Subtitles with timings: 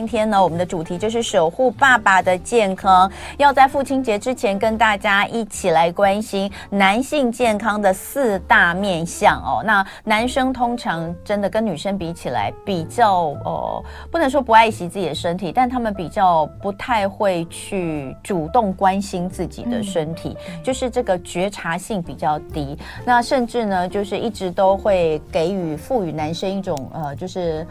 [0.00, 9.62] 今天呢，我们的主题就是守护爸爸的健康，要在父亲节之前跟大家一起来关心男性健康的四大面相哦。
[9.62, 22.74] 那男生通常真的跟女生比起来，比较哦，不能说不爱惜自己的身体，但他们比较不太会去主动关心自己的身体，嗯、就是这个觉察性比较低。
[23.04, 27.66] 那甚至呢，就是一直都会给予赋予男生一种呃，就是。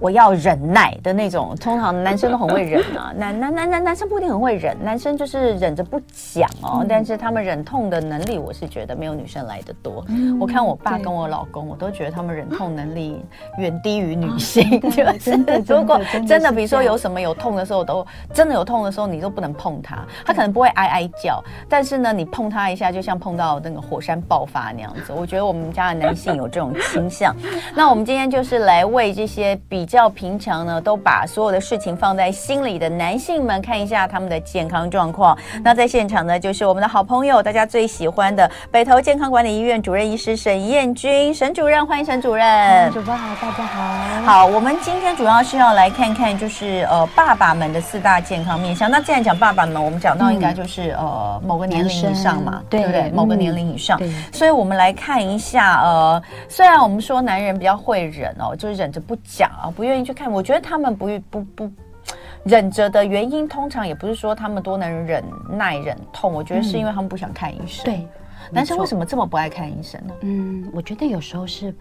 [0.00, 10.04] 我要忍耐的那种，通常男生都很会忍啊，男男男男男生不一定很会忍，男生就是忍着不讲哦，嗯、但是他们忍痛的能力，我是觉得没有女生来的多。
[10.08, 13.24] 嗯、我看我爸跟我老公，我都觉得他们忍痛能力
[13.58, 14.62] 远低于女性。
[14.78, 25.12] 啊、 就是如果真的，比如说有什么有痛的时候，都真的有痛的时候，你都不能碰他，他可能不会哀哀叫，但是呢，你碰他一下，就像碰到那个火山爆发那样子。
[25.12, 27.34] 我觉得我们家的男性有这种倾向。
[27.74, 29.87] 那我们今天就是来为这些比。
[29.88, 35.34] 比较平常呢，都把所有的事情放在心里的男性们，看一下他们的健康状况。
[35.64, 42.92] 那在现场呢，就是我们的好朋友，大家最喜欢的北投健康管理医院主任医师沈燕君沈主任，欢迎沈主任。
[42.92, 44.22] 主播好，大家好。
[44.26, 48.90] 好，我们今天主要是要来看看，就是呃爸爸们的四大健康面向。
[48.90, 53.08] 那既然讲爸爸们，我们讲到应该就是、嗯、呃某个年龄以上嘛，对不对？
[53.08, 53.96] 嗯、某个年龄以上。
[53.96, 59.72] 对所以我们来看一下，呃，虽然我们说男人比较会忍哦，就是忍着不讲啊。
[59.78, 61.70] 不愿意去看，我觉得他们不不不
[62.42, 67.84] 忍着的原因，通常也不是说他们多能忍耐忍痛，我觉得是因为他们不想看医生。
[67.84, 68.08] 嗯、对，
[68.50, 70.14] 男生为什么这么不爱看医生呢？
[70.22, 71.72] 嗯，我觉得有时候是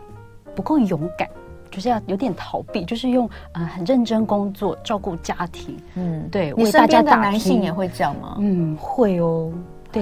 [0.53, 1.27] 不够勇敢，
[1.71, 5.75] 就是要有点逃避，就是用呃很认真工作照顾家庭。
[5.95, 8.37] 嗯，对，你身边的男性也会这样吗？
[8.39, 9.51] 嗯，会哦。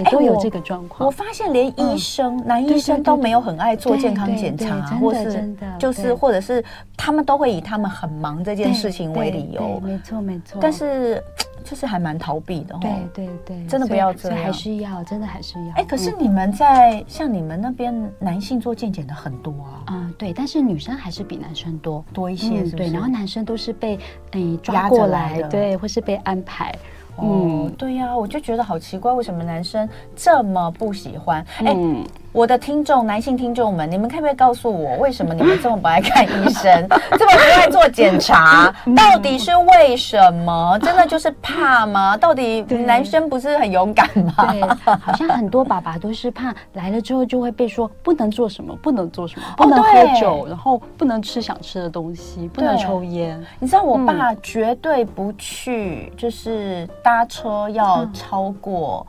[0.04, 1.06] 对，都有这个状况。
[1.06, 6.64] 我发现连医生，男医生都没有很爱做健康检查，或是就是或者是
[6.98, 9.80] 他们都会以他们很忙这件事情为理由。
[9.84, 10.60] 没错，没错。
[10.62, 11.22] 但是
[11.64, 12.78] 就是还蛮逃避的。
[12.80, 15.74] 对对对，真的不要这样，还是要，真的还是要。
[15.76, 19.84] 哎，可是你们在像你们那边男性做健检的很多啊。
[19.88, 22.64] 嗯，对，但是女生还是比男生多多一些。
[22.72, 24.00] 对，然后男生都是被
[24.32, 26.74] 哎抓过来，对，或是被安排。
[27.22, 31.46] 嗯，对呀，我就觉得好奇怪，为什么男生这么不喜欢？
[31.60, 31.74] 哎。
[31.76, 32.04] 嗯
[32.36, 36.86] 我的听众，男性听众们，你们可不可以告诉我，为什么你们这么不爱看医生，
[37.18, 38.76] 这么不爱做检查？
[38.94, 40.78] 到底是为什么？
[40.80, 42.18] 真的就是怕吗？
[42.18, 44.52] 到底男生不是很勇敢吗？
[44.52, 53.42] 对，好像很多爸爸都是怕来了之后就会被说不能做什么，不能做什么，不能喝酒，哦、然后不能吃想吃的东西，不能抽烟。
[53.60, 59.08] 你知道我爸绝对不去，就是搭车要超过。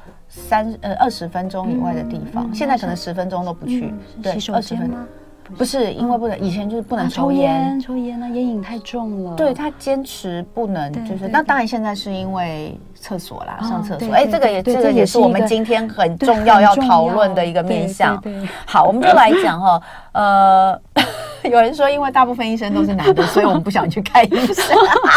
[0.48, 3.92] 三呃二十分钟以外的地方，现在可能十分钟都不去。
[4.22, 4.98] 对，二十分钟
[5.56, 9.34] 不是因为不能，以前就是不能抽烟，抽烟那烟瘾太重了。
[9.34, 14.12] 对，他坚持不能，就是那当然现在是因为厕所啦，上厕所。
[14.12, 18.22] 哎，这个也这个也是我们今天很重要要讨论的一个面向。
[18.66, 19.82] 好，我们就来讲哈，
[20.12, 20.80] 呃。
[21.50, 24.76] 有人说，因为大部分医生都是男的， 所以我们不想去看医生。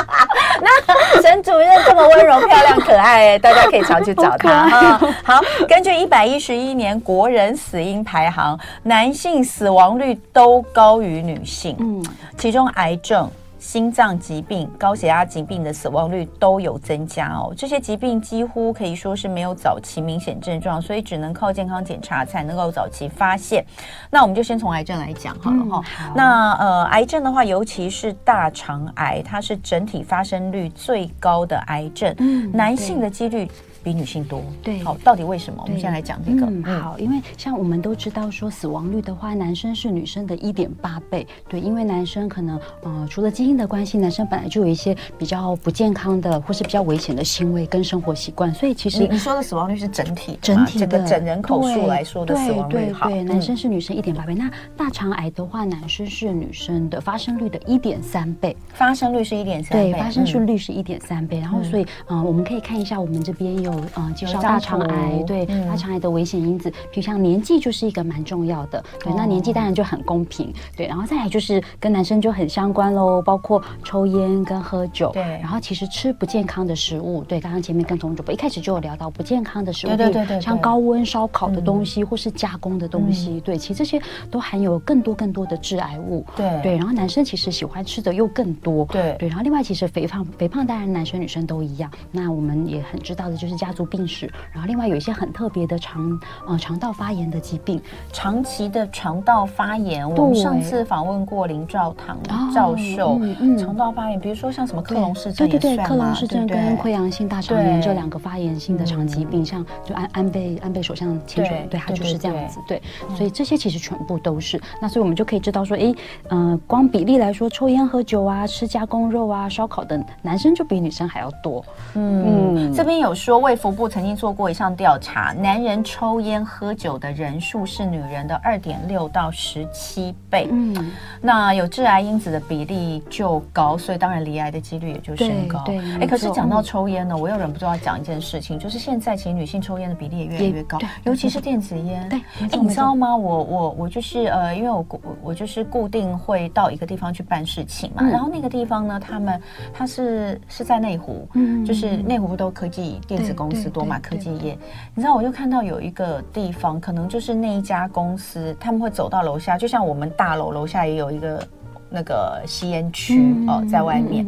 [0.62, 5.14] 那沈主任这么温柔、漂亮、可爱，大家可以常去找他哈。
[5.24, 11.76] 好，根据一百一十一年国人死因排行，男性死亡率都高于女性。
[11.80, 12.04] 嗯，
[12.38, 13.30] 其中癌症。
[13.60, 17.54] 心脏疾病、高血压疾病的死亡率都有增加哦。
[17.56, 23.64] 这些疾病几乎可以说是没有早期明显症状，所以只能靠健康检查才能够早期发现。
[24.10, 25.84] 那我们就先从癌症来讲好了哈。
[26.08, 33.48] 嗯、那呃，癌症的话，尤其是大肠癌，它是整体发生率最高的癌症，嗯、男性的几率。
[33.84, 35.64] 比女性多，对，好，到底为什么？
[35.66, 36.46] 我们先来讲这个。
[36.46, 41.26] 嗯，好，因为像我们都知道说，死亡率的话，男生是女生的一点八倍。
[41.48, 52.74] 对，因为男生可能，呃，除了基因的关系，男生本来就有一些比较不健康的或是比较危险的行为跟生活习惯，所以其实你说的死亡率是整体整体的整人口数来说的死亡率。
[52.74, 54.36] 对对，男生是女生一点八倍。
[54.36, 61.40] 那大肠癌的话，男生是女生的发生率的一点三倍，发生率是一点三倍，对，发生率是一点三倍。
[61.40, 63.69] 然后，所以，嗯，我们可以看一下我们这边有。
[63.72, 84.02] 有嗯，介绍大肠癌，对大肠癌的危险因子，比如像年纪就是一个蛮重要的，对，那年纪当然就很公平，对，然后再来就是跟男生就很相关喽，包括抽烟跟喝酒，对，然后其实吃不健康的食物，对，刚刚前面跟总主播一开始就有聊到不健康的食物，对对对，像高温烧烤的东西或是加工的东西，对，其实这些
[84.32, 86.60] 都含有更多更多的致癌物，对。
[86.64, 89.16] 对，然后男生其实喜欢吃的又更多，对。
[89.20, 93.59] 对，然后另外其实肥胖肥胖当然男生女生都一样，那我们也很知道的就是。
[93.60, 97.82] 家族病史，然后另外有一些很特别的肠呃肠道发炎的疾病，
[98.14, 100.10] 长期的肠道发炎。
[100.10, 102.18] 我们上次访问过林兆堂
[102.54, 103.20] 教授，
[103.58, 112.82] 肠、道发炎，比如说像什么克隆氏症，对对对，克隆氏症跟溃疡性大肠炎这两个发炎性的肠疾病，像就安安倍安倍首相亲手，对他就是这样子，对，
[113.18, 114.62] 所以这些其实全部都是。
[114.82, 115.94] 那所以我们就可以知道说，哎，
[116.30, 121.64] 嗯、呃，光比例来说，抽烟喝酒啊，吃加工肉啊，烧烤的男生就比女生还要多。
[121.96, 122.74] 嗯，嗯。
[122.74, 130.48] 这边有说卫福部曾经做过一项调查，男人抽烟喝酒的人数是女人的二点六到十七倍。
[130.52, 135.64] 嗯，那有致癌因子的比例就高，所以当然离癌的几率也就升高。
[135.66, 142.08] 对，哎，可是讲到抽烟呢，我又忍不住要讲一件事情，就是现在其实女性抽烟的比例也越来越高，尤其是电子烟。
[142.08, 143.18] 对，哎，你知道吗？
[143.18, 149.42] 我我我就是呃，因为我我我就是固定会到一个地方去办事情嘛，然后那个地方呢，他们
[149.74, 154.58] 他是是在内湖，嗯，就是内湖不都科技电子公司多嘛，科技业。
[154.94, 161.48] 你知道，我就看到有一个地方，可能就是那一家公司，他们会走到楼下，就像我们大楼楼下也有一个
[161.90, 164.28] 那个吸烟区哦，在外面。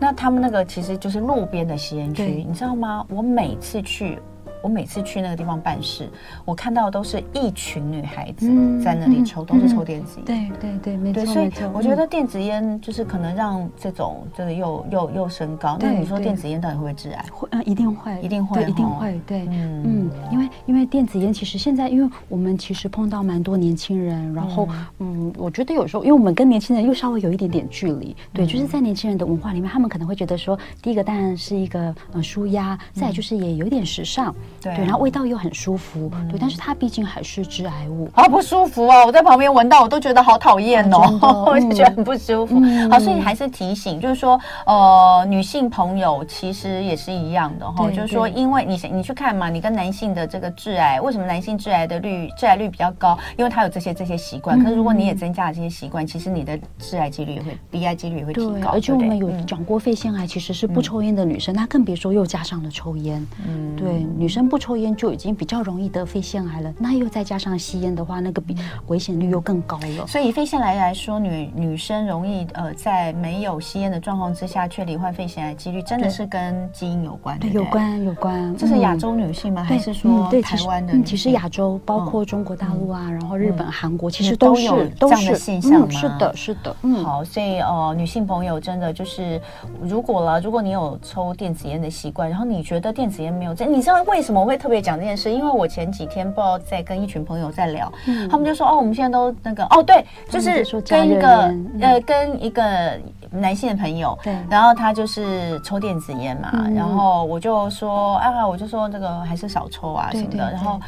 [0.00, 3.04] 那他们那个其实就是路边的吸烟区，你知道吗？
[3.10, 4.18] 我每次去。
[4.62, 6.08] 我每次去那个地方办事，
[6.44, 8.46] 我看到的都是一群女孩子
[8.82, 10.24] 在那里抽，嗯、都是抽电子烟。
[10.24, 11.26] 对对对，没错。
[11.26, 15.76] 所以我觉得电子烟就是可能让这种就是又又又升高。
[15.80, 17.24] 那你说电子烟到底会不会致癌？
[17.30, 19.20] 会，嗯，一定会，一定会，一定会。
[19.26, 24.68] 对，嗯嗯，因为因为电子烟其实现在，因为我们其实碰到蛮多年轻人，然后
[24.98, 34.34] 嗯，我觉得有时候，因为我们跟年轻人又稍微有一点点距离，对，就是在年轻人的文化里面，他们可能会觉得说，第一个当然是一个呃舒压，再就是也有一点时尚。
[34.60, 39.04] 对，然后味道又很舒服，嗯、对，但是它毕竟还是致癌物，好不舒服哦！
[39.06, 42.58] 我在旁边闻到，我都觉得好讨厌哦，啊、 我就觉得很不舒服。
[42.60, 53.16] 嗯、好，所以还是提醒，就是说，呃，女性朋友其实也是一样的哈，对就是说，因为你你去看嘛，你跟男性的这个致癌，为什么男性致癌的率致癌率比较高？
[53.36, 54.58] 因为他有这些这些习惯。
[54.58, 58.70] 嗯、可是如果你也增加了这些习惯，其实你的致癌几率也会，鼻癌几率也会提高。
[58.70, 63.24] 而且我们有讲过，肺腺癌其实是不抽烟的女生，那、嗯、更别说又加上了抽烟。
[63.46, 64.88] 嗯，对，女生不抽烟。
[64.98, 68.56] 就已经比较容易得肺腺癌了，那又再加上吸烟的话，那个比
[68.88, 70.06] 危险率又更高了。
[70.08, 78.56] 所以肺腺癌来说，女女生容易呃在没有吸烟的状况之下却罹患肺腺癌几率真的是跟基因有关，对，有关有关。
[78.56, 79.62] 这是亚洲女性吗？
[79.62, 81.00] 还是说台湾的？
[81.04, 85.90] 其实亚洲包括中国大陆啊，然后日本、韩国，其实都有这样的现象吗？
[85.90, 86.74] 是的，是的。
[86.82, 89.40] 嗯，好，所以呃，女性朋友真的就是，
[89.80, 95.30] 如果了，如果你有抽电子烟的习惯，然后你觉得电子烟没有这，你知道为什么我会特别讲这件事？
[95.30, 97.92] 因为我前几天不知道在跟一群朋友在聊，
[98.30, 102.98] 他们就说哦，我们现在都那个哦，对，就是跟一个呃跟一个
[103.30, 110.80] 男性的朋友，对，然后他就是抽电子烟嘛，然后我就说啊，我就说这个还是少抽啊什么的，然后。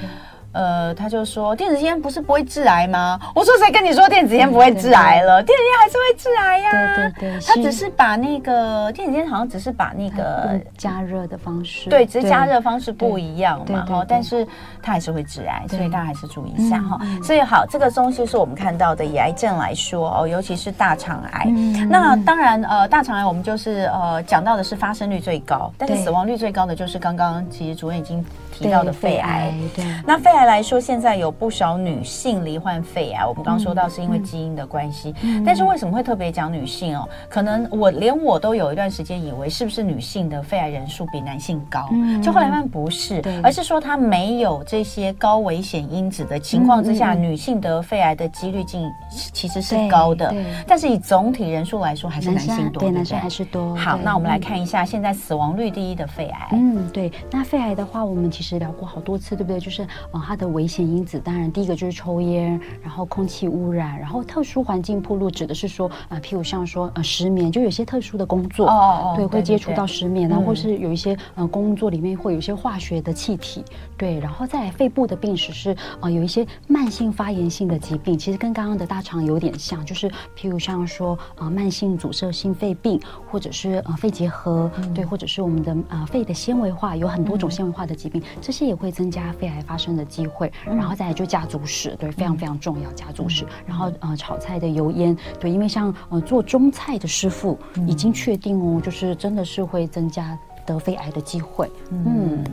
[0.52, 3.18] 呃，他就说电子烟不是不会致癌吗？
[3.34, 5.42] 我说谁跟你说电子烟不会致癌了？
[5.42, 6.96] 电子烟还是会致癌呀。
[6.96, 14.04] 对对对，他只是把那个电子烟好像只是把那个加热的方式，对，只是加热方式不一样嘛哈。
[14.08, 14.46] 但是
[14.82, 17.00] 它还是会致癌，所以大家还是注意一下哈。
[17.22, 21.46] 所以好，这个东西是我们看到的以癌症来说哦，尤其是大肠癌。
[21.88, 28.24] 那当然呃，大肠癌我们就是呃讲到的是发生率最高，但是死亡率最高的就是刚刚其实主任已经
[28.64, 29.54] 提到的肺癌。
[29.74, 30.40] 对，那肺癌。
[30.50, 33.24] 来说，现在有不少女性罹患肺癌。
[33.24, 35.14] 我们刚刚说到是因为基因的关系，
[35.46, 37.08] 但是为什么会特别讲女性哦？
[37.28, 41.88] 可能我连我都有一段时间以为是不是女性的肺癌人数比男性高？
[41.92, 48.90] 嗯、就后来发现不是，而是说她没有这些高危险因子的情况之下，女性得肺癌的几率竟
[49.32, 50.34] 其实是高的。
[50.66, 53.76] 但是以总体人数来说，还是男性多，对，男生还是多。
[53.76, 56.48] 好，那我们来看一下现在死亡率第一的肺癌。
[56.52, 57.12] 嗯，对。
[57.30, 59.60] 那肺癌的话，我们其实聊过好多次，对不对？
[59.60, 73.64] 就是啊，它的危险因子，当然第一个就是抽烟，然后空气污染，然后特殊环境暴露，指的是说啊、呃，譬如像说呃失眠，就有些特殊的工作，哦哦对，会接触到失眠，然后或是有一些呃工作里面会有一些化学的气体，
[73.96, 90.52] 对，然后再来肺部的病史是啊、呃，有一些慢性发炎性的疾病，其实跟刚刚的大肠有点像，就是譬如像说啊、呃、慢性阻塞性肺病，或者是呃肺结核，嗯、对，或者是我们的啊、呃、肺的纤维化，有很多种纤维化的疾病，嗯、这些也会增加肺癌发生的机会。
[90.64, 93.46] 然后再来就家族史，对，非常非常重要，家族史。
[93.66, 101.70] 然后呃，炒菜的油烟，对，因为像呃做中菜的师傅已经确定哦，就是真的是会增加得肺癌的机会。
[101.90, 102.44] 嗯，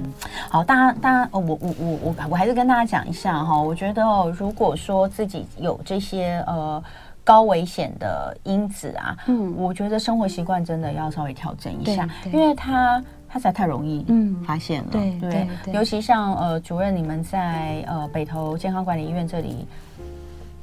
[0.50, 6.84] 好，大家大家，我我我我我还是跟大家讲一下哈，我觉得哦，如果说自己有这些呃
[7.24, 13.04] 高危险的因子啊，嗯，我觉得生活习惯真的要稍微调整一下，因为它。
[13.38, 19.68] 它实在太容易嗯发现了，嗯、对对，对，尤其像呃主任你们在呃北投健康管理医院这里。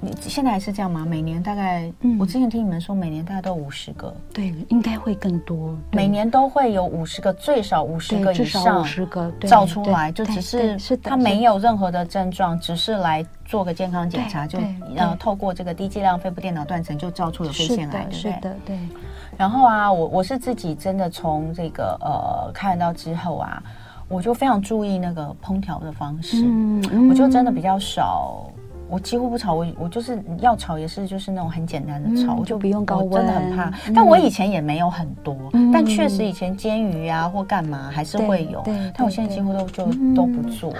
[0.00, 1.07] 你现在还是这样吗？
[1.09, 5.75] 每年大概，嗯、我之前听你们说，每年大概都有五十个，对，应该会更多。
[5.93, 14.59] 每年都会有五十个，最少五十个以上，五十个照出来，就只是他没有任何的症状，只是来做个健康检查，就
[14.95, 18.78] 然后透过这个低剂量肺部电脑断层就照出了肺腺癌，对是的，对。
[19.37, 23.62] 然后啊，我我是自己真的从这个呃看到之后啊，
[24.09, 28.50] 我就非常注意那个烹调的方式，嗯、我就真的比较少。
[28.87, 33.71] 我几乎不炒，我我就是要炒也是就是那种很简单的炒，嗯、我就不用高温，真的很怕。
[33.88, 38.62] 嗯、但我以前也没有很多，嗯、但确实以前煎鱼啊或干嘛还是会有，
[38.95, 40.73] 但我现在几乎都就都不做。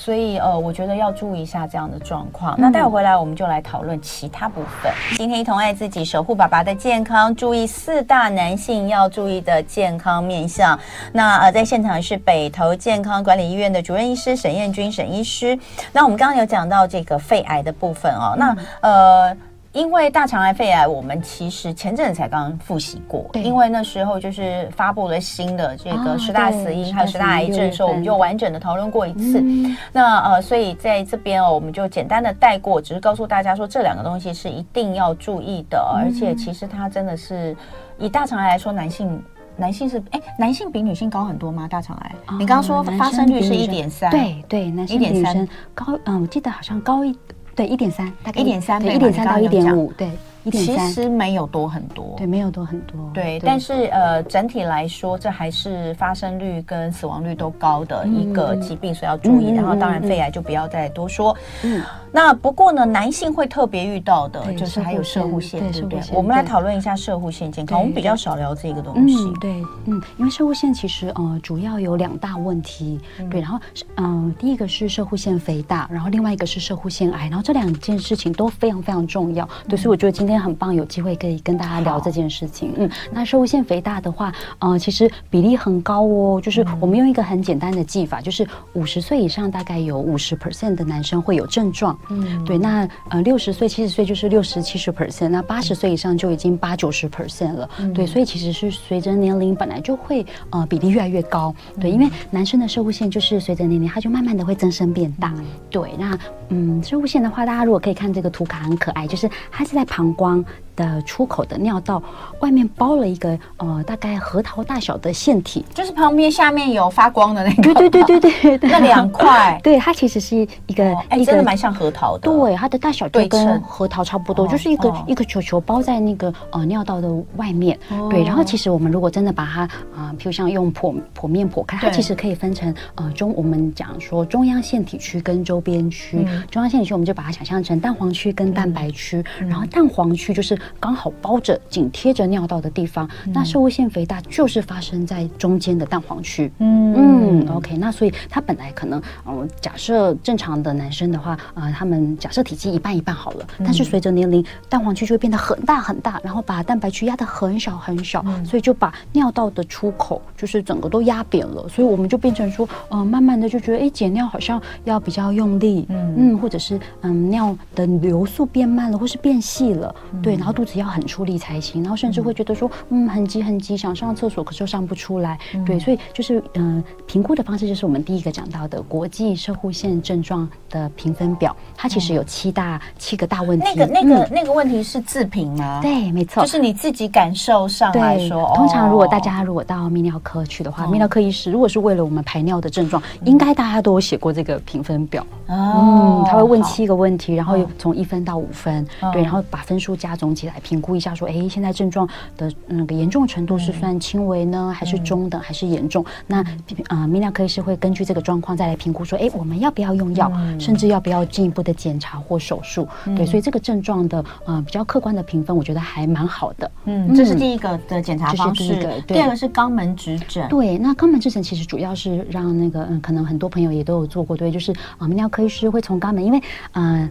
[0.00, 2.54] 嗯所以呃，我觉得要注意一下这样的状况。
[2.58, 4.90] 那待会回来我们就来讨论其他部分。
[5.10, 10.78] 嗯、今天一同爱自己，守护爸爸的健康，注意四大男性要注意的健康面向。
[11.12, 15.58] 那呃，在现场是北投健康管理医院的主任医师沈燕君沈医师。
[15.92, 19.36] 那我们刚刚有讲到这个肺癌的部分哦，那呃。
[19.72, 23.30] 因为大肠癌、肺癌，我们其实前阵子才刚刚复习过。
[23.34, 29.40] 因为那时候就是发布了新的这个十大死因，还有十大癌症的时候，我们就完整的讨论过一次。
[29.40, 37.56] 嗯、那呃，所以在这边哦，我们就简单的带过，只是告诉大家说这两个东西是一定要注意的，嗯、而且其实它真的是
[37.96, 39.22] 以大肠癌来说，男性
[39.56, 41.68] 男性是哎，男性比女性高很多吗？
[41.68, 42.12] 大肠癌？
[42.26, 47.16] 哦、你刚刚说发生率是一点三，对对，男性比女生高，嗯，我记得好像高一。
[47.54, 50.10] 对，一点三，大概一点三倍，一点三到一点五，对。
[50.50, 53.38] 其实没有多很多，对，没有多很多，对。
[53.44, 59.50] 但是呃，整体来说，这还是发生率跟死亡率都高的一个疾病，所以要注意。
[59.50, 61.36] 然后，当然肺癌就不要再多说。
[61.62, 61.82] 嗯。
[62.12, 66.00] 那不过呢，男性会特别遇到的，就是还有射护腺，对不对？
[66.12, 67.78] 我们来讨论一下射护腺健康。
[67.78, 69.32] 我们比较少聊这个东西。
[69.40, 72.98] 对，嗯，因为射护腺其实呃主要有两大问题，
[73.30, 73.40] 对。
[73.40, 73.60] 然后
[73.96, 79.48] 嗯，第一个是射护腺肥大，然后另外一个是射护腺癌，然后这两件事情都非常非常重要。
[79.68, 80.29] 对，所以我觉得今天。
[80.30, 82.72] 今天很棒，有机会可以跟大家聊这件事情。
[82.76, 86.40] 嗯，那摄护腺肥大的话，呃，其实比例很高哦。
[86.40, 91.98] 就是我们用一个很简单的计法，就是五十岁以上大概有五十 percent 的男生会有症状。
[92.10, 92.56] 嗯，对。
[92.56, 97.68] 那呃，六十岁、七十岁就是六十七十 percent，那八十岁以上就已经八九十 percent 了。
[97.80, 101.52] 嗯、对，所以其实是随着年龄本来就会呃比例越来越高。
[101.80, 105.34] 对，因为男生的摄护腺就是随着年龄，它就慢慢的会增生变大。
[105.38, 106.16] 嗯、对，那
[106.50, 110.44] 嗯，摄护腺的话，大家如果可以看这个图卡很可爱，就是它是在膀胱光
[110.80, 112.02] 的出口的尿道
[112.40, 129.60] 外面包了一个呃大概核桃大小的腺体，就是旁边下面有发光的那个，对对对对对，那两块， 对，它其实是一个哎真的蛮像核桃的，对，它的大小就跟核桃差不多，就是一个一个球球包在那个呃尿道的外面，对，然后其实我们如果真的把它
[129.94, 140.58] 啊，譬如像用剖剖面剖开，它其实可以分成呃中我们讲说中央腺体区跟周边区，中央腺体区我们就把它想象成蛋黄区跟蛋白区，然后蛋黄区就是。
[140.78, 146.50] 刚好包着、紧贴着尿道的地方，嗯、那摄护腺肥大就是发生在中间的蛋黄区。
[146.58, 161.68] 嗯嗯，OK，那所以他本来可能，嗯、呃，假设正常的男生的话，呃，他们假设体积一半一半好了，嗯、但是随着年龄，蛋黄区就会变得很大很大，然后把蛋白区压得很小很小，嗯、所以就把尿道的出口就是整个都压扁了。
[161.68, 170.49] 所以我们就变成说，呃，慢慢的就觉得，哎，解尿好像要比较用力，嗯嗯，或者是嗯尿的流速变慢了，或是变细了，嗯、对，然后。
[170.52, 175.38] 肚子要很出力才行，然后甚至会觉得说，嗯，很急很急，想上厕所，可是又上不出来。
[175.54, 183.66] 嗯、对，所以就是嗯、呃，评估的方式就是我们第一个讲到的国际射护腺症状的评分表，它其实有七大、嗯、七个大问题。
[183.74, 185.80] 那个那个、嗯、那个问题是自评吗？
[185.82, 188.52] 对，没错，就是你自己感受上来说。
[188.54, 195.24] 通常如果大家如果到泌尿科去的话，泌、哦、尿科医师如果是为了我们排尿的症状，嗯、应该大家都有写过这个评分表。
[195.50, 200.54] 哦、嗯，他会问七个问题，然后从一分到五分，哦、对，然后把分数加总起来。
[200.62, 206.04] 评估一下，说，哎，现在症状的那个严重程度是算轻微呢，还是中等，还是严重？
[206.26, 206.38] 那
[206.86, 212.86] 啊，泌尿科医师会根据这个状况再来评估，说，哎，我们要不要用药，甚至要不要进一步的检查或手术？
[213.16, 216.70] 对，所以这个症状的呃比较客观的评分，我觉得还蛮好的。
[216.84, 218.76] 嗯，这是第一个的检查方式。
[219.06, 220.46] 第二个是肛门指诊。
[220.48, 226.40] 对，那肛门指诊其实主要是让那个嗯，可能很多朋友也都有做过，对，就是啊，泌尿科律师会从肛门，因为
[226.74, 227.10] 嗯。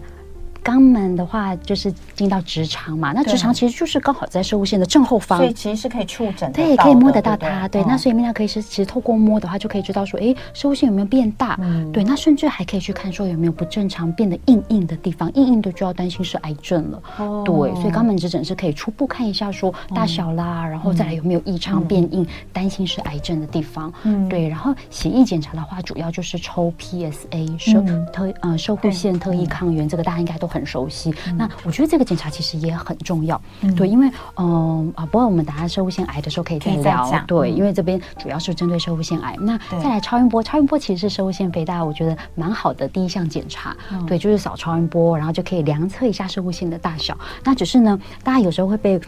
[0.64, 7.68] 肛门的话就是进到直肠嘛，那直肠其实就是刚好在射物线的正后方，所以其实是可以触诊的，对，可以摸得到它。
[7.68, 11.58] 对，对，那所以泌尿科医师其实透过摸的话，就可以知道说，哎，射物线有没有变大？
[11.62, 17.02] 嗯，对，那甚至还可以去看说有没有不正常变得硬硬的地方，硬硬的就要担心是癌症了。
[17.18, 23.92] 哦，对，所以肛门指诊是可以初步看一下说大小啦，然后再来有没有异常变硬，担心是癌症的地方。
[24.04, 31.14] 嗯，对，然后血液检查的话，主要就是抽 PSA 摄特呃射护腺特异抗原，这个大家应该都很熟悉。
[31.38, 33.40] 那我觉得这个检查其实也很重要。
[33.78, 37.24] 对，因为嗯啊，不过我们等下生物腺癌的时候可以再聊。
[37.28, 39.36] 对，因为这边主要是针对生物腺癌。
[39.40, 43.76] 那再来超音波，超音波其实是生物腺肥大，我觉得蛮好的第一项检查。
[44.08, 47.18] 对，就是扫超音波，然后就可以量测一下生物腺的大小。
[47.44, 49.00] 那只是呢，大家有时候会被。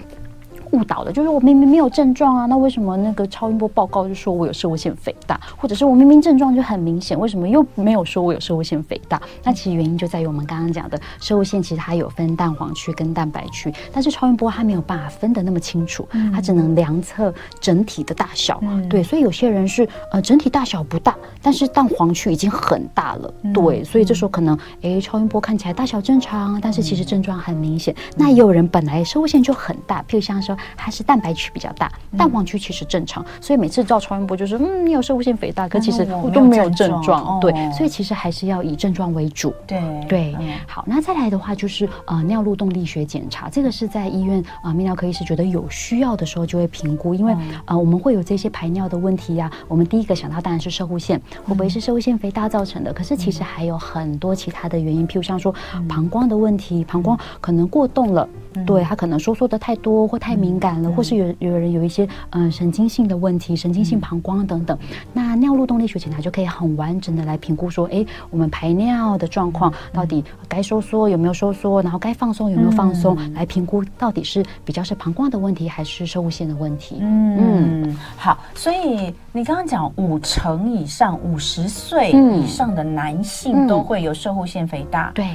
[0.71, 9.21] 误导的，就是我明明没有症状啊，那为什么那个超音波报告就说我有社会腺肥大，或者是我明明症状就很明显，为什么又没有说我有社会腺肥大？
[9.43, 18.59] 那其实原因就在于我们刚刚讲的社会腺其实它有分蛋黄区跟蛋白区，但是超音波它没有办法分得那么清楚，它只能量测整体的大小。
[18.61, 23.33] 嗯、对，所以有些人是呃整体大小不大，但是蛋黄区已经很大了。
[23.53, 27.93] 对，所以这时候可能诶超音波看起来大小正常，但是其实症状很明显。
[28.15, 30.57] 那也有人本来社会腺就很大，譬如像说。
[30.75, 40.35] 它是蛋白区比较大，蛋黄区其实正常，所以每次照超音波就是，嗯，你有射物腺肥大，可其实我都没有症状，对，所以其实还是要以症状为主，对对。
[40.67, 55.53] 好，那再来的话就是呃尿路动力学检查，这个是在医院啊泌尿科医师觉得有需要的时候就会评估，因为呃我们会有这些排尿的问题呀，我们第一个想到当然是射物腺会不会是射物腺肥大造成的，可是其实还有很多其他的原因，譬如像说
[55.87, 58.27] 膀胱的问题，膀胱可能过动了。
[58.65, 64.77] 对，它可能收缩的太多或太敏感了，嗯、或是有有人有一些嗯、呃、神经性的问题，神经性膀胱等等。
[64.81, 76.97] 嗯、那尿路动力学检查就可以很完整的来评估说，哎，我们排尿的状况到底该收缩有没有收缩，然后该放松有没有放松，嗯、来评估到底是比较是膀胱的问题还是生物腺的问题。
[76.99, 77.97] 嗯，嗯。
[78.17, 85.27] 好，所以你刚刚讲五成以上五十岁以上的男性都会有摄护腺肥大，对。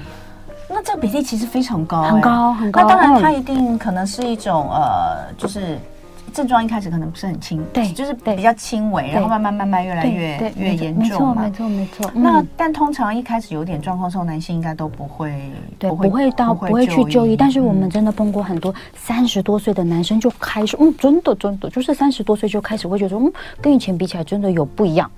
[0.68, 2.82] 那这个比例其实非常高，很高很高。
[2.82, 5.78] 那当然，它一定可能是一种呃，就是
[6.32, 11.42] 症状一开始可能不是很轻，对，就是比较轻微，然后慢慢慢慢越来越越严重嘛。
[11.42, 12.10] 没错没错没错。
[12.14, 15.32] 那但通常一开始有点状况的时候，男性应该都不会，
[15.78, 17.36] 对，不会到不会去就医。
[17.36, 25.10] 但是我们真的碰过很多三十多岁的男生就开始，嗯，真的真的就是三十多岁就开始会觉得，嗯，跟以前比起来真的有不一样。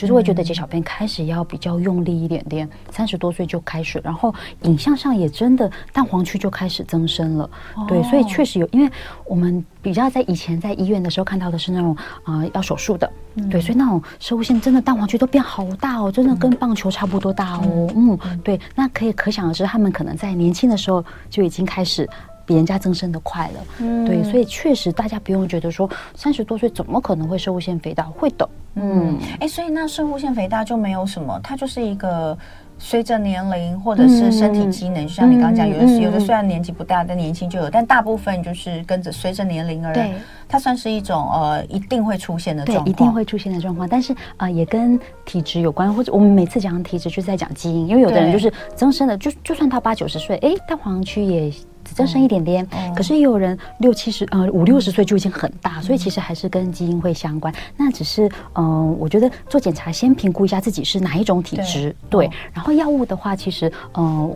[0.00, 8.90] 就是会觉得解小便开始要比较用力一点点，三十多岁就开始，然后影像上也真的蛋黄区就开始增生了，哦、对，所以确实有，因为
[9.26, 18.40] 我们比较在以前在医院的时候看到的是那种啊、呃、要手术的，嗯、对，所以那种生物线真的蛋黄区都变好大哦，真的跟棒球差不多大哦，嗯，嗯。
[18.42, 22.08] 对，那可以可想而知，他们可能在年轻的时候就已经开始。
[22.50, 32.36] 比人家增生的快了，嗯，对，所以确实大家不用觉得说三十多岁怎么可能会摄护腺肥大，会的，嗯，哎、欸，所以那摄护腺肥大就没有什么，它就是一个
[32.76, 40.12] 随着年龄或者是身体机能，嗯、就像你刚刚讲，有的是有的虽然年纪不大，但年轻就有，但大部分就是跟着随着年龄而，对，
[40.48, 51.52] 它算是一种呃一定会出现的状况，一定会出现的状况，但是啊、呃、也跟体质有关，或者我们每次讲体质就是在讲基因，因为有的人就是增生的，就就算他八九十岁，哎，蛋黄区也。
[51.90, 57.52] 只增生一点点，嗯、可是也有人六七十呃五六十岁就已经很大，嗯、所以其实还是跟基因会相关。
[57.76, 62.30] 那只是嗯、呃，我觉得做检查先评估一下自己是哪一种体质，对。
[62.52, 64.32] 然后药物的话，其实嗯，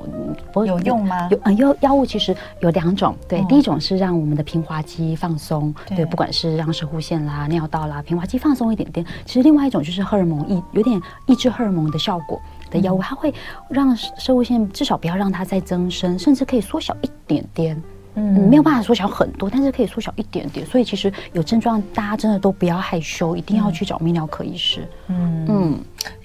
[0.53, 1.29] 呃、有用吗？
[1.31, 9.07] 有嗯，药药物其实有两种，对，哦、第一种是让我们的平滑肌放松，对，对，不管是让摄护腺啦、尿道啦、平滑肌放松一点点。
[9.25, 12.41] 其实另外一种就是荷尔蒙抑，有点抑制荷尔蒙的效果。
[12.75, 13.33] 的药物，它会
[13.71, 17.83] 让生物线至少不要让它再增生，甚至可以缩小一点点。
[18.17, 20.65] 嗯，没有办法缩小很多，但是可以缩小一点点。
[20.65, 24.87] 所以其实有症状，大家真的都不要害羞，一定要去找泌尿科医师。
[25.04, 25.47] 嗯嗯。
[25.49, 25.81] 嗯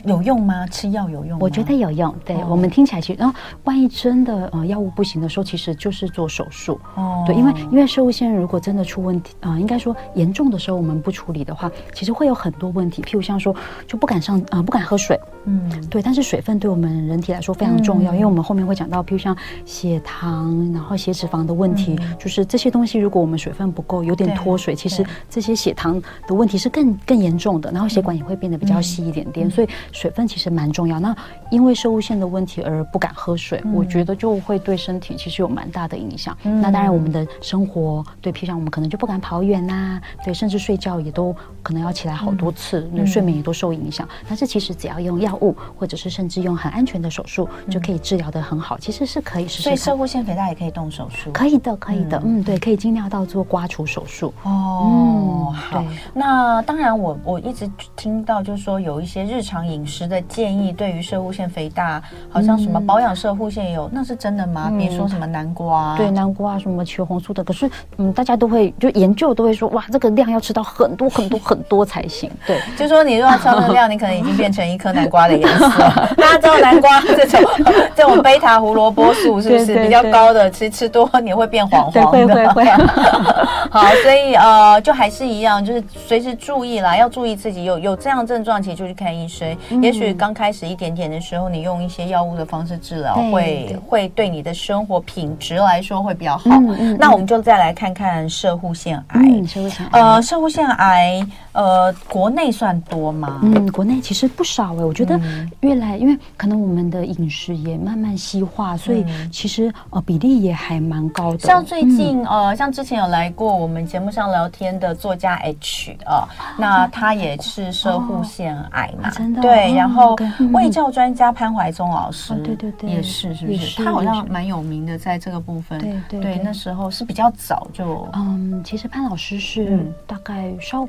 [0.06, 0.66] 有用吗？
[0.68, 1.38] 吃药有用吗？
[1.42, 2.14] 我觉得有用。
[2.26, 6.80] 对、哦、我们听起来其实，然后万一真的呃药物不行的时候，其实就是做手术。
[6.96, 13.54] 哦，对，因为因为摄护腺如果真的出问题啊、呃，应该说严重的时候我们不处理的话，其实会有很多问题，譬如像说
[13.88, 15.20] 就不敢上啊、呃，不敢喝水。
[15.46, 31.00] 嗯，对，但是水分对我们人体来说非常重要，嗯、因为我们后面会讲到，譬如像血糖，然后血脂肪的问题，嗯、就是这些东西，如果我们水分不够，有点脱水，其实这些血糖的问题是更更严重的，然后血管也会变得比较细一点点，嗯、所以以水分其实蛮重要。
[31.00, 31.16] 那
[31.50, 36.38] 因为摄护腺的问题而不敢喝水，嗯、我觉得就会对身体其实有蛮大的影响。
[36.44, 44.08] 嗯、那当然，我们的生活对，譬如像我们可能就不敢跑远呐、啊，对，甚至睡觉也都可能要起来好多次，那、嗯、睡眠也都受影响。
[44.08, 48.78] 嗯、但是其实只要用药物，或者是甚至用很安全的手术，嗯、就可以治疗的很好。
[48.80, 49.64] 其实是可以试试。
[49.64, 51.32] 所以摄护腺肥大也可以动手术？
[51.32, 52.18] 可以的，可以的。
[52.24, 54.34] 嗯，嗯，对，可以尽量到做刮除手术。
[54.44, 55.56] 哦。
[55.72, 64.72] 对那当然我，我我一直听到就是说有一些日常饮食的建议，对于射护腺肥大，好像什么保养射护腺也有，嗯、那是真的吗？
[64.78, 67.44] 比如说什么南瓜，对，南瓜什么茄红素的。
[67.44, 72.30] 可是，嗯，大家都会就研究都会说，哇，这个量要吃到很多很多很多才行。
[72.46, 75.70] 对， 就说你如果要吃那个量，你可能已经变成一颗南瓜的颜色。
[76.18, 77.42] 大家知道南瓜这种
[77.96, 80.50] 这种贝塔胡萝卜素是不是比较高的？
[80.50, 82.08] 其实吃多你会变黄黄的。
[82.08, 82.66] 会会会。
[83.70, 89.58] 好，所以呃，就还是一样，就是随时注意啦，要注意自己有有这样症状，其实就去看医生。
[89.70, 96.50] 嗯、也许刚开始一点点的时候，你用一些药物的方式治疗，会会对你的生活品质来说会比较好。
[96.98, 99.20] 那我们就再来看看射护腺癌。
[99.22, 100.02] 嗯、摄护腺癌。
[100.02, 101.28] 呃，射护腺癌。
[101.52, 103.40] 呃，国内算多吗？
[103.44, 105.20] 嗯，国内其实不少哎，我觉得
[105.60, 111.40] 越来，因为可能我们的饮食也慢慢西化，所以其实呃比例也还蛮高的。
[111.40, 119.74] 像最近呃，像之前有来过我们节目上聊天的作家 H 啊，那他也是射护腺癌嘛，真的对。
[119.74, 120.16] 然后
[120.54, 123.84] 卫教专家潘怀宗老师，对对对，也是是不是？
[123.84, 125.80] 他好像蛮有名的，在这个部分。
[125.80, 130.88] 对对对，那时候是比较早就嗯，其实潘老师是大概稍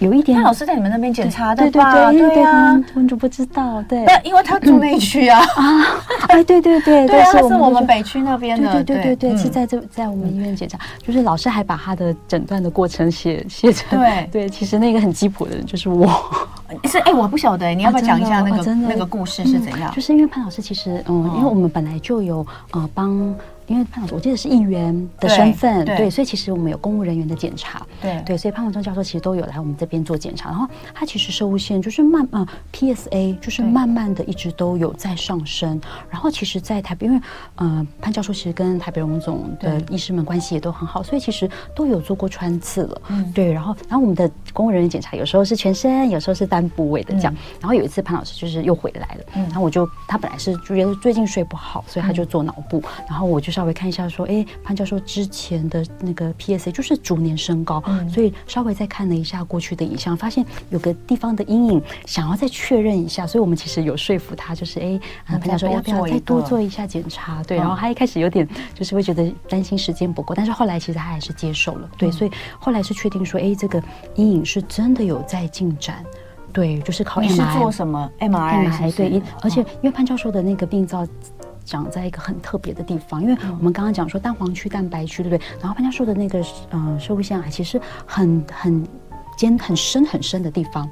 [0.00, 0.12] 有。
[0.12, 5.38] 一点，潘老师在你们那边检查的对对对对啊，我就不知道，对，那因为他住那区啊。
[5.38, 5.84] 啊，
[6.28, 14.28] 哎，对对 对，对啊，是我们北区那边的，对对对对，是在这在我们医院检查，就是老师还把他的诊断的过程写写成，对。
[14.30, 16.06] 对，其实那个很鸡婆的人就是我，
[16.84, 19.92] 是哎，我不晓得，你要不要讲一下那个那个故事是怎样？
[19.94, 23.34] 就是因为潘老师其实嗯，因为我们本来就有呃帮。
[23.70, 30.50] 因为潘老师，我记得是议员的身份，对，对，所以其实我们有公务人员的检查，对对，所以潘文忠教授其实都有来我们这边做检查。
[30.50, 35.80] 然后他其实摄护腺就是慢啊、呃、，PSA 就是慢慢的一直都有在上升。
[36.10, 37.20] 然后其实，在台北，因为
[37.54, 43.52] 呃潘教授其实跟台北荣总的医师们关系也都很好，所以其实都有做过穿刺了，嗯，对。
[43.52, 47.32] 然后然后我们的公务人员检查有时候是全身，有时候是单部位的这样。
[47.32, 67.42] 嗯、然后有一次潘老师就是又回来了，嗯，然后我就他本来是觉得最近睡不好，所以他就做脑部，嗯、然后我就稍微看一下，说，哎，潘教授之前的那个 PSA 就是逐年升高，嗯、所以稍微再看了一下过去的影像，发现有个地方的阴影，想要再确认一下，所以我们其实有说服他，就是哎，潘教授要不要再多做一下检查？
[67.42, 73.82] 对，然后他一开始有点就是会觉得担心时间不够，但是后来其实他还是接受了，对，嗯、所以后来是确定说，哎，这个
[74.14, 76.02] 阴影是真的有在进展，
[76.50, 78.96] 对，就是靠 MRI 是做什么？MRI？
[78.96, 81.06] 对，而且因为潘教授的那个病灶。
[81.64, 85.46] 长在一个很特别的地方，因为我们刚刚讲说蛋黄区、蛋白区，对不对？
[85.60, 88.86] 然后潘教授的那个呃，社会腺癌其实很很
[89.36, 90.88] 尖、很深、很深的地方。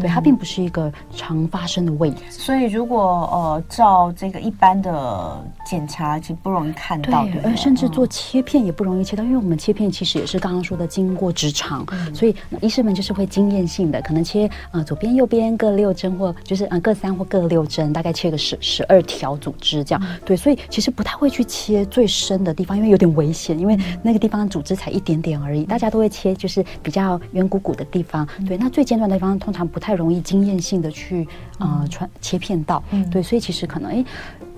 [0.00, 31.26] 对，它并不是一个常发生的位置，所以如果呃照这个一般的检查，其实不容易看到，对，而甚至做切片也不容易切到，因为我们切片其实也是刚刚说的经过直肠，所以医生们就是会经验性的，可能切呃左边、右边各六针，或就是呃各三或各六针，大概切个十十二条组织这样，对，所以其实不太会去切最深的地方，因为有点危险，因为那个地方组织才一点点而已，大家都会切就是比较圆鼓鼓的地方，对，那最尖端的地方通常不太容易经验性的去
[31.58, 34.04] 呃穿切片到，嗯、对，所以其实可能哎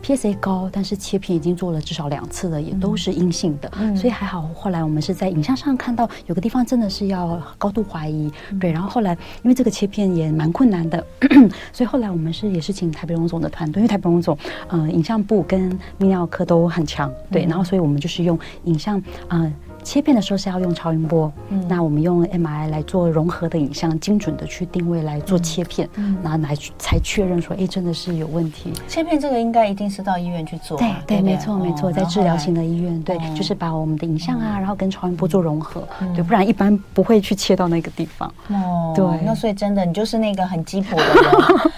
[0.02, 4.42] ，PSA 高，但是切片已经做了至少两次了，也都是阴性的，嗯、所以还好。
[4.54, 11.04] 后来我们是在影像上看到有个地方真的是要高度怀疑，嗯、对，然后后来因为这个切片也蛮困难的，
[11.72, 14.36] 所以后来我们是也是请台北荣总的团队，因为台北荣总
[14.68, 19.52] 呃影像部跟泌尿科都很强，对，嗯、然后所以我们就是用影像呃。
[19.84, 28.72] 切片的时候是要用超音波，嗯，那我们用 MRI 来做融合的影像，精准的去定位来做切片，嗯，然后来才确认说，哎，真的是有问题。
[28.88, 38.32] 切片这个应该一定是到医院去做，对对，没错没错，在治疗型的医院，对，就是把我们的影像啊，然后跟超音波做融合，对，不然一般不会去切到那个地方。
[38.48, 41.14] 哦，对，那所以真的你就是那个很鸡婆的人，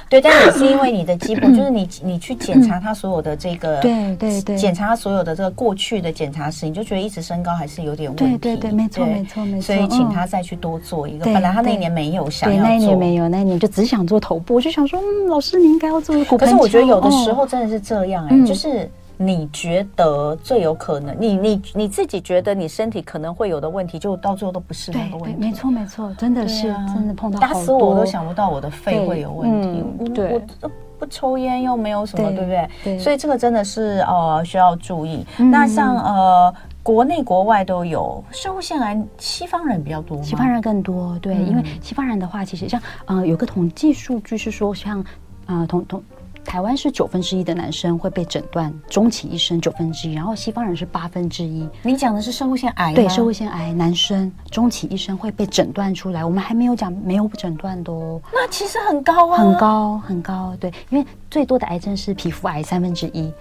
[0.09, 7.96] 对，但也是因为你的鸡婆，就是你你去检查他所有的这个，对对对，检查他所有的这个过去的检查史，你就觉得一直身高还是有。
[7.97, 11.25] 对对对，没错没错没错，所以请他再去多做一个。
[11.25, 14.55] 本来他那一年没有想要做，那一年没有，那一年就只想做头部。
[14.55, 16.39] 我就想说，嗯，老师你应该要做骨盆。
[16.39, 25.37] 可是我觉得有的时候真的是这样哎，就是你觉得最有可能，你你你自己觉得你身体可能会有的问题，就到最后都不是那个问题。
[25.39, 29.85] 没错没错，真的是、啊、真的碰到打死我都想不到我的肺会有问题。
[30.01, 30.41] 嗯、我。
[30.63, 32.69] 我不抽烟又没有什么，对，对不对？
[32.83, 35.27] 对，所以这个真的是呃需要注意。
[35.37, 36.55] 嗯、那像呃
[36.87, 41.19] 国内国外都有，摄护腺癌西方人比较多，西方人更多。
[41.19, 45.05] 对，嗯、因为西方人的话，其实像呃有个统计数据是说，像
[45.47, 46.01] 呃同同。
[46.45, 51.69] 台湾是九分之一的男生会被诊断终其一生九分之一，然后西方人是八分之一。
[51.83, 52.95] 你讲的是摄护腺癌？
[52.95, 58.21] 对，摄护腺癌男生终其一生会被诊断出来，我们还没有讲没有诊断的哦。
[58.33, 60.57] 那其实很高啊，很高很高。
[60.61, 63.33] 对，因为最多的癌症是皮肤癌三分之一，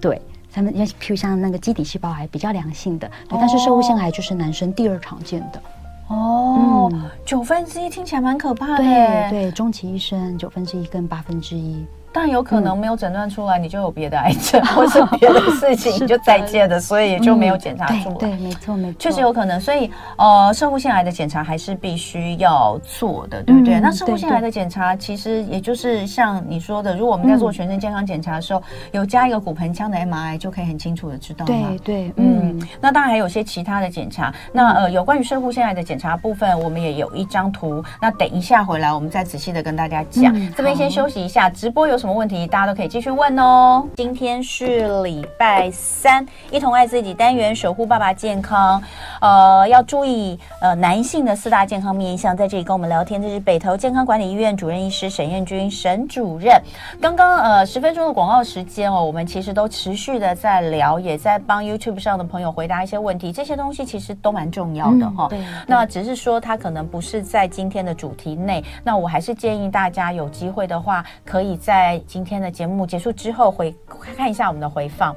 [0.00, 0.18] 对，
[0.54, 5.60] 三分，因为譬如像那个基底细胞癌比较良性的，对，但是射物腺癌就是男生第二常见的。
[6.06, 6.92] 哦，
[7.26, 8.84] 九分之一听起来蛮可怕的。
[8.84, 11.84] 对对，终其一生九分之一跟八分之一。
[12.14, 18.14] 但有可能没有诊断出来，你就有别的癌症，嗯、 或是别的事情，你就再见了， 所以也就没有检查出来。
[18.14, 19.60] 对，对，没错，没错，确实有可能。
[19.60, 23.74] 所以，呃，摄护腺癌的检查还是必须要做的，对不对？
[23.74, 31.44] 嗯、那摄护腺癌的检查其实也就是像你说的，如果我们在做全身健康检查的时候，嗯、有加一个骨盆腔的 MRI，就可以很清楚的知道。
[31.44, 32.34] 对对，嗯。
[32.44, 34.32] 嗯，那当然还有些其他的检查。
[34.52, 37.82] 那呃，有关于摄护腺癌的检查部分，我们也有一张图。
[38.00, 40.32] 那等一下回来，我们再仔细的跟大家讲。
[40.36, 42.88] 嗯、这边先休息一下，直播有什么问题，大家都可以。
[42.88, 48.82] 继续问哦，今天是礼拜三，一同爱自己单元，守护爸爸健康。
[49.22, 56.60] 呃，要注意呃男性的四大健康面向，在这里跟我们聊天，这是北投健康管理医院主任医师沈彦君沈主任。
[57.00, 65.26] 刚刚呃十分钟的广告时间哦，我们其实都持续的在聊，也在帮 YouTube 上的朋友回答一些问题，这些东西其实都蛮重要的哈。
[65.30, 65.38] 对。
[65.66, 72.86] 那只是说它可能不是在今天的主题内，那我还是建议大家有机会的话，可以在今天的节目。
[72.86, 73.74] 结束之后回
[74.16, 75.14] 看一下我们的回放。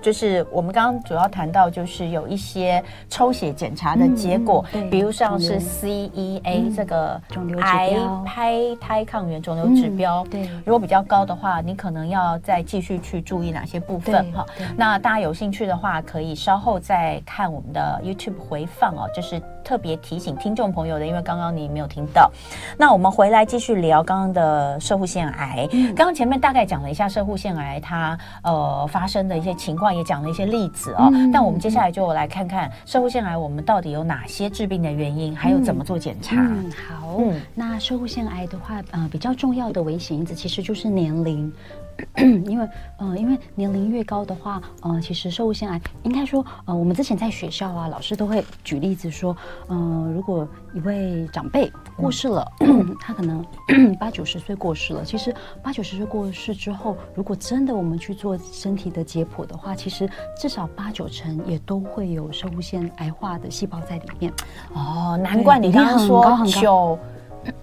[0.00, 7.22] 就是我们刚刚主要谈到，就是有一些抽血检查的结果，嗯、比如像是 CEA 这个
[7.60, 14.44] 癌胚胎抗原肿瘤指标，对，如果比较高的话，你可能要再继续去注意哪些部分哈。
[14.76, 22.30] 那大家有兴趣的话，可以稍后再看我们的 YouTube 回放哦，就是特别提醒听众朋友的，因为刚刚你没有听到。
[22.76, 29.92] 那我们回来继续聊刚刚的射护腺癌，刚刚前面大概讲了一下射护腺癌它呃发生的一些情况。
[29.92, 36.36] 也讲了一些例子哦，嗯、但我们接下来就来看看射护腺癌，我们到底有哪些致病的原因，还有怎么做检查。
[36.38, 41.52] 嗯，好，嗯，那射护腺癌的话，呃，比较重要的危险因子其实就是年龄。
[42.46, 49.36] 因为，呃，因为年龄越高的话，呃，其实摄护腺癌应该说，呃，我们之前在学校啊，老师都会举例子说，
[49.68, 53.44] 呃，如果一位长辈过世了，嗯、 他可能
[53.98, 64.32] 八九十岁过世了，其实八九十岁过世之后，如果真的我们去做身体的解剖的话，其实至少八九成也都会有摄护腺癌化的细胞在里面。
[64.74, 66.98] 哦，难怪你刚刚说很高。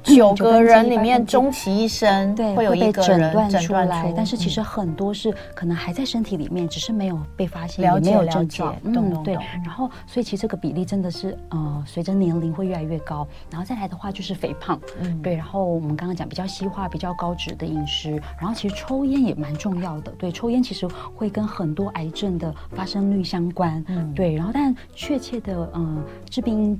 [0.03, 8.75] 九个人里面，终其一生对会有一个人诊断出来，但是其实很多是可能还在身体里面，只是没有被发现，也没有症状。
[8.83, 9.33] 嗯，对。
[9.33, 13.27] 然后，所以其实这个比例真的是呃，随着年龄会越来越高。
[13.51, 15.35] 然后再来的话就是肥胖，嗯，对。
[15.35, 20.11] 然后我们刚刚讲比较西化、比较高脂的饮食，然后其实抽烟也蛮重要的。
[20.13, 23.83] 对，抽烟其实会跟很多癌症的发生率相关。
[23.87, 24.35] 嗯，对。
[24.35, 26.77] 然后，但确切的嗯，致病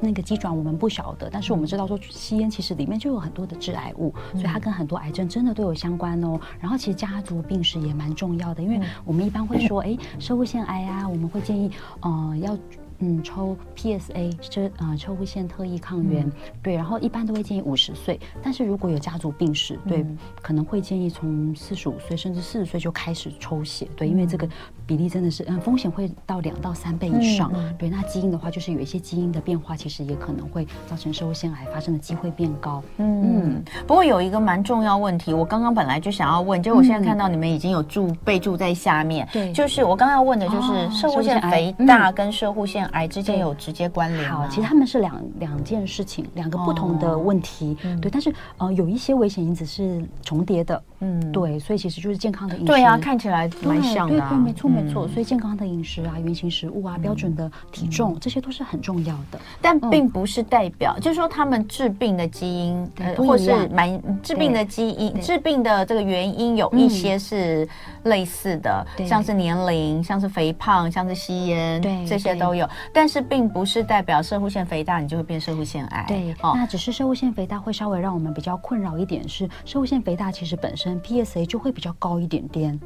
[0.00, 6.38] 那个机转我们不晓得，但是我们知道说吸烟其实里面就有很多的致癌物，所以它跟很多癌症真的都有相关哦。
[6.60, 12.58] 然后其实家族病史也蛮重要的，因为我们一般会说，哎，社会腺癌啊，我们会建议，呃，要。
[13.04, 24.48] 嗯，抽 PSA 这呃摄护腺特异抗原，嗯、对，然后一般都会建议五十岁，但是如果有家族病史，对，嗯、可能会建议从四十五岁甚至四十岁就开始抽血，对，因为这个
[24.92, 32.82] 比例真的是嗯风险会到两到三倍以上，嗯、对，那基因的话就是有一些基因的变化，其实也可能会造成摄护腺癌发生的机会变高。
[32.98, 33.62] 嗯，嗯。
[33.86, 44.30] 不过有一个蛮重要问题，我刚刚本来就想要问，就我现在看到你们已经有注备注在下面，对、嗯，就是我刚刚要问的就是摄护腺肥大跟摄护腺癌之间有直接关联。
[44.30, 47.74] 好，其实他们是两两件事情，两个不同的问题。
[47.82, 50.82] 哦、对，但是呃，有一些危险因子是重叠的。
[51.00, 52.66] 嗯，对，所以其实就是健康的饮食。
[52.66, 54.28] 对啊，看起来蛮像的、啊。
[54.28, 55.06] 对对，没错没错。
[55.08, 59.40] 所以健康的饮食啊，原型食物啊，标准的体重，这些都是很重要的。
[59.60, 67.68] 但并不是代表，就是说他们治病的基因，呃，或是蛮治病的基因，治病的这个原因有一些是
[68.04, 72.68] 类似的，像是年龄，像是肥胖，像是吸烟，对，这些都有。
[72.92, 76.04] 但是并不是代表射护腺肥大你就会变射护腺癌。
[76.08, 82.78] 对，哦、那只是射护腺肥大会稍微让我们比较困扰一点，是射护腺肥大其实本身 PSA 就会比较高一点点，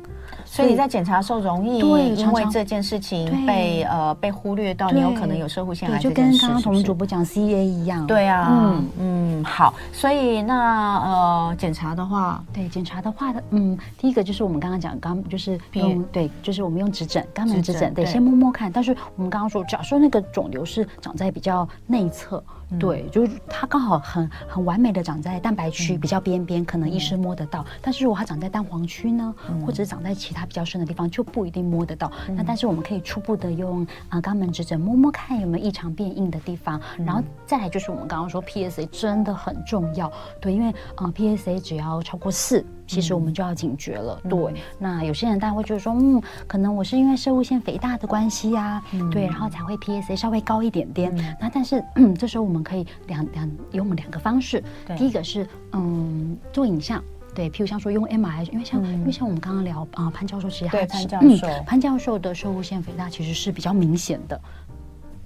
[0.45, 5.99] 所以你在检查的时候容易对，因为这件事情被呃被忽略到，你有可能有摄护腺癌。
[5.99, 8.07] 就跟刚刚彤彤主播讲 CA 一样。
[8.07, 18.71] 对啊，嗯嗯，好，所以那呃检查的话，对检查的话的，嗯，第一个就是我们刚刚讲，刚就是用对，就是我们用指诊，肛门指诊，得，先摸摸看。
[18.71, 22.43] 但是我们刚刚说，假设那个肿瘤是长在比较内侧。
[22.79, 27.65] 对，就是它刚好很很完美的长在蛋白区比较边边，可能医生摸得到。
[27.81, 32.11] 但是如果它长在蛋黄区呢，或者是长在其他比较深的地方，就不一定摸得到。
[32.35, 42.65] 那但是我们可以初步的用啊肛门指诊摸摸看有没有异常变硬的地方，然后再来就是我们刚刚说 PSA 真的很重要，对，因为啊 PSA 只要超过四。
[42.87, 44.53] 其实我们就要警觉了，嗯、对。
[44.53, 51.15] 嗯、那有些人大家会觉得说，嗯，可能我是因为射物腺肥大的关系呀、啊，嗯、对，然后才会 PSA 稍微高一点点。
[51.17, 54.63] 嗯、那但是、嗯，这时候我们可以两两有我们两个方式。
[54.97, 57.03] 第一个是，嗯，做影像，
[57.35, 64.41] 对，譬如像说用 MRI，因为像、嗯、因为像我们刚刚聊啊、呃，潘教授其实他是潘教授、嗯，潘教授的射物腺肥大其实是比较明显的。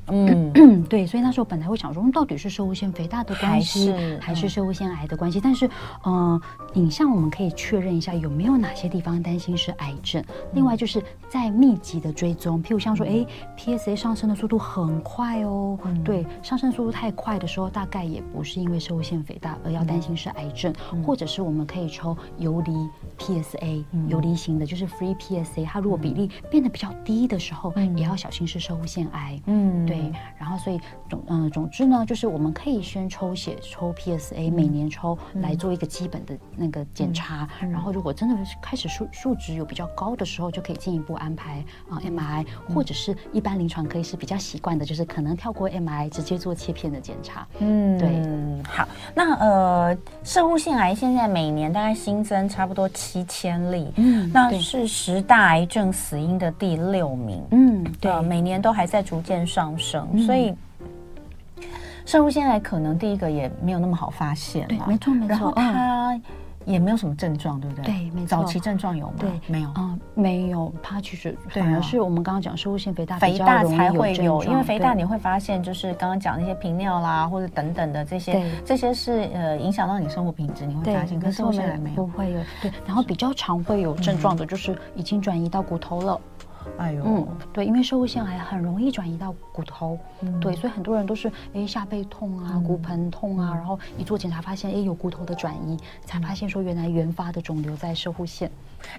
[0.08, 5.40] 嗯， 对，所以那时候本来会想说，到底是摄护腺肥大的关系，还是摄护腺癌的关系？
[5.40, 5.68] 但是，
[6.04, 6.40] 嗯，
[6.74, 10.22] 影像我们可以确认一下有没有哪些地方担心是癌症。
[10.52, 13.24] 另外就是在密集的追踪，譬如像说，哎
[13.56, 22.72] ，PSA 上升的速度很快哦，对，上升速度太快的时候，大概也不是因为摄护腺肥大而要担心是癌症，或者是我们可以抽游离
[23.18, 29.40] PSA，游离型的，就是 Free PSA，它如果比例变得比较低的时候，也要小心是摄护腺癌。
[29.46, 29.99] 嗯，对。
[30.38, 37.48] 然后，所以总嗯、呃，总之呢，就是我们可以先抽血抽 PSA，每年抽来做一个基本的那个检查。
[37.60, 47.46] 嗯、然后，如果真的开始数数值有比较高的时候，就可以进一步安排啊 MRI，或者是一般临床科医师比较习惯的，就是可能跳过 MRI，直接做切片的检查。
[47.58, 48.10] 嗯，对。
[48.68, 57.42] 好，那呃，射护腺癌现在每年大概新增差不多七千例，嗯，那是十大癌症死因的第六名。
[57.50, 60.06] 嗯，对，每年都还在逐渐上升。
[60.24, 60.54] 所以，
[62.06, 65.28] 摄护腺癌可能第一个也没有那么好发现，对，没错没错。
[65.28, 66.20] 然后它
[66.66, 67.84] 也没有什么症状，对不对？
[67.86, 68.26] 对，没错。
[68.26, 69.14] 早期症状有吗？
[69.18, 69.70] 对，没有。
[69.76, 70.72] 嗯，没有。
[70.82, 81.18] 它其实反而是我们刚刚讲摄护腺肥大，肥大才会有，因为肥大你会发现，就是刚刚讲那些频尿啦，或者等等的这些，这些是呃影响到你生活品质，你会发现。
[81.18, 82.40] 可是摄护腺癌没有，不会有。
[82.60, 86.20] 对，然后比较常会有症状的，就是已经转移到骨头了。
[86.78, 98.50] 哎呦，嗯，对，因为社会腺癌很容易转移到骨头，嗯、对，所以很多人都是哎下背痛啊，嗯、骨盆痛啊，然后一做检查发现哎有骨头的转移，才发现说原来原发的肿瘤在社会腺。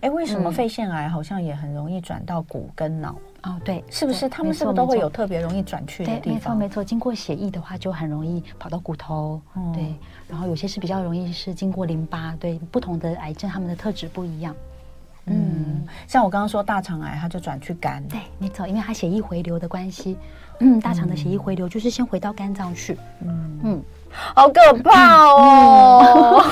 [0.02, 3.16] 哎，为什么肺腺癌好像也很容易转到骨跟脑？
[3.44, 4.30] 哦，对，是不是？
[4.30, 6.56] 他们是不是都会有特别容易转去的地方？
[6.56, 9.96] 没错没错，经过血液的话就很容易跑到骨头，嗯、对，
[10.30, 14.56] 然后有些是比较容易是经过淋巴，对，不同的癌症他们的特质不一样。
[15.26, 18.04] 嗯，像我刚刚说大肠癌，它就转去肝。
[18.08, 20.18] 对，没错，因为它血液回流的关系。
[20.60, 22.98] 嗯，大肠的血液回流就是先回到肝脏去。
[23.22, 23.84] 嗯嗯，
[24.36, 26.44] 好可怕哦！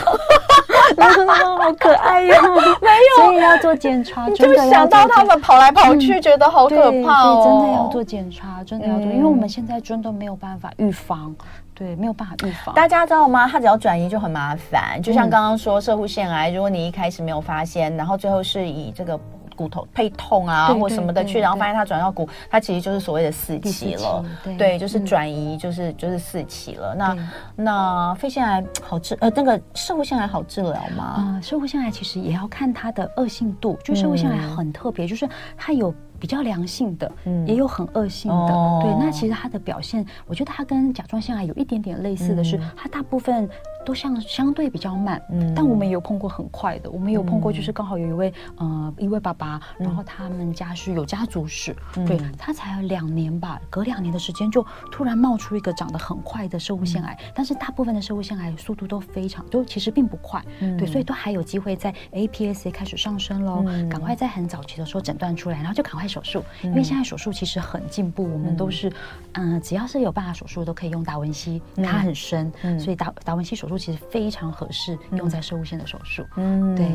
[1.60, 2.34] 好可爱哟，
[2.82, 4.28] 没有，所以要做检查。
[4.32, 7.44] 就想到他们跑来跑去，觉得好可怕哦。
[7.44, 11.36] 真的要做检查，真的要做，因为我们现在真的没有办法预防。
[11.80, 12.76] 对，没有办法预防。
[12.76, 13.48] 大家知道吗？
[13.48, 15.02] 它只要转移就很麻烦。
[15.02, 19.18] 就像刚刚说，射护腺癌，如果你一开始没有发现，然后最后是以这个
[19.56, 24.26] 骨头配痛啊或什么的去，然后发现它转到骨，它其实就是所谓的四期了。
[24.58, 26.94] 对，就是转移，就是就是四期了。
[26.94, 27.18] 那
[27.56, 29.18] 那肺腺癌好治？
[29.22, 31.04] 呃，那个射护腺癌好治疗吗？
[31.04, 33.80] 啊，射护腺癌其实也要看它的恶性度。
[33.86, 35.26] 就射护腺癌很特别，就是
[35.58, 35.96] 它有。
[36.20, 38.94] 比较良性的，嗯，也有很恶性的，哦、对。
[39.04, 43.50] 那其实它的表现，我觉得它跟甲状腺癌有一点点类似的是，嗯、它大部分。
[43.90, 51.76] 都相相对比较慢，嗯，但我们也有碰过很快的，我们有碰过就是刚好有一位呃一位爸爸，然后他们家是有家族史，
[52.06, 60.40] 对，他才两年吧，隔两年的时间就突然冒出一个长得很快的摄护腺癌，但是大部分的摄护腺癌速度都非常，都其实并不快，
[60.78, 68.94] 对，所以都还有机会在 APSA 开始上升喽，赶快在很早期的时候诊断出来，然后就赶快手术，因为现在手术其实很进步，我们都是
[69.32, 73.79] 嗯只要是有办法手术都可以用达文西，它很深，所以达达文西手术。
[73.80, 76.24] 其实非常合适用在生物线的手术。
[76.36, 76.86] 嗯，对。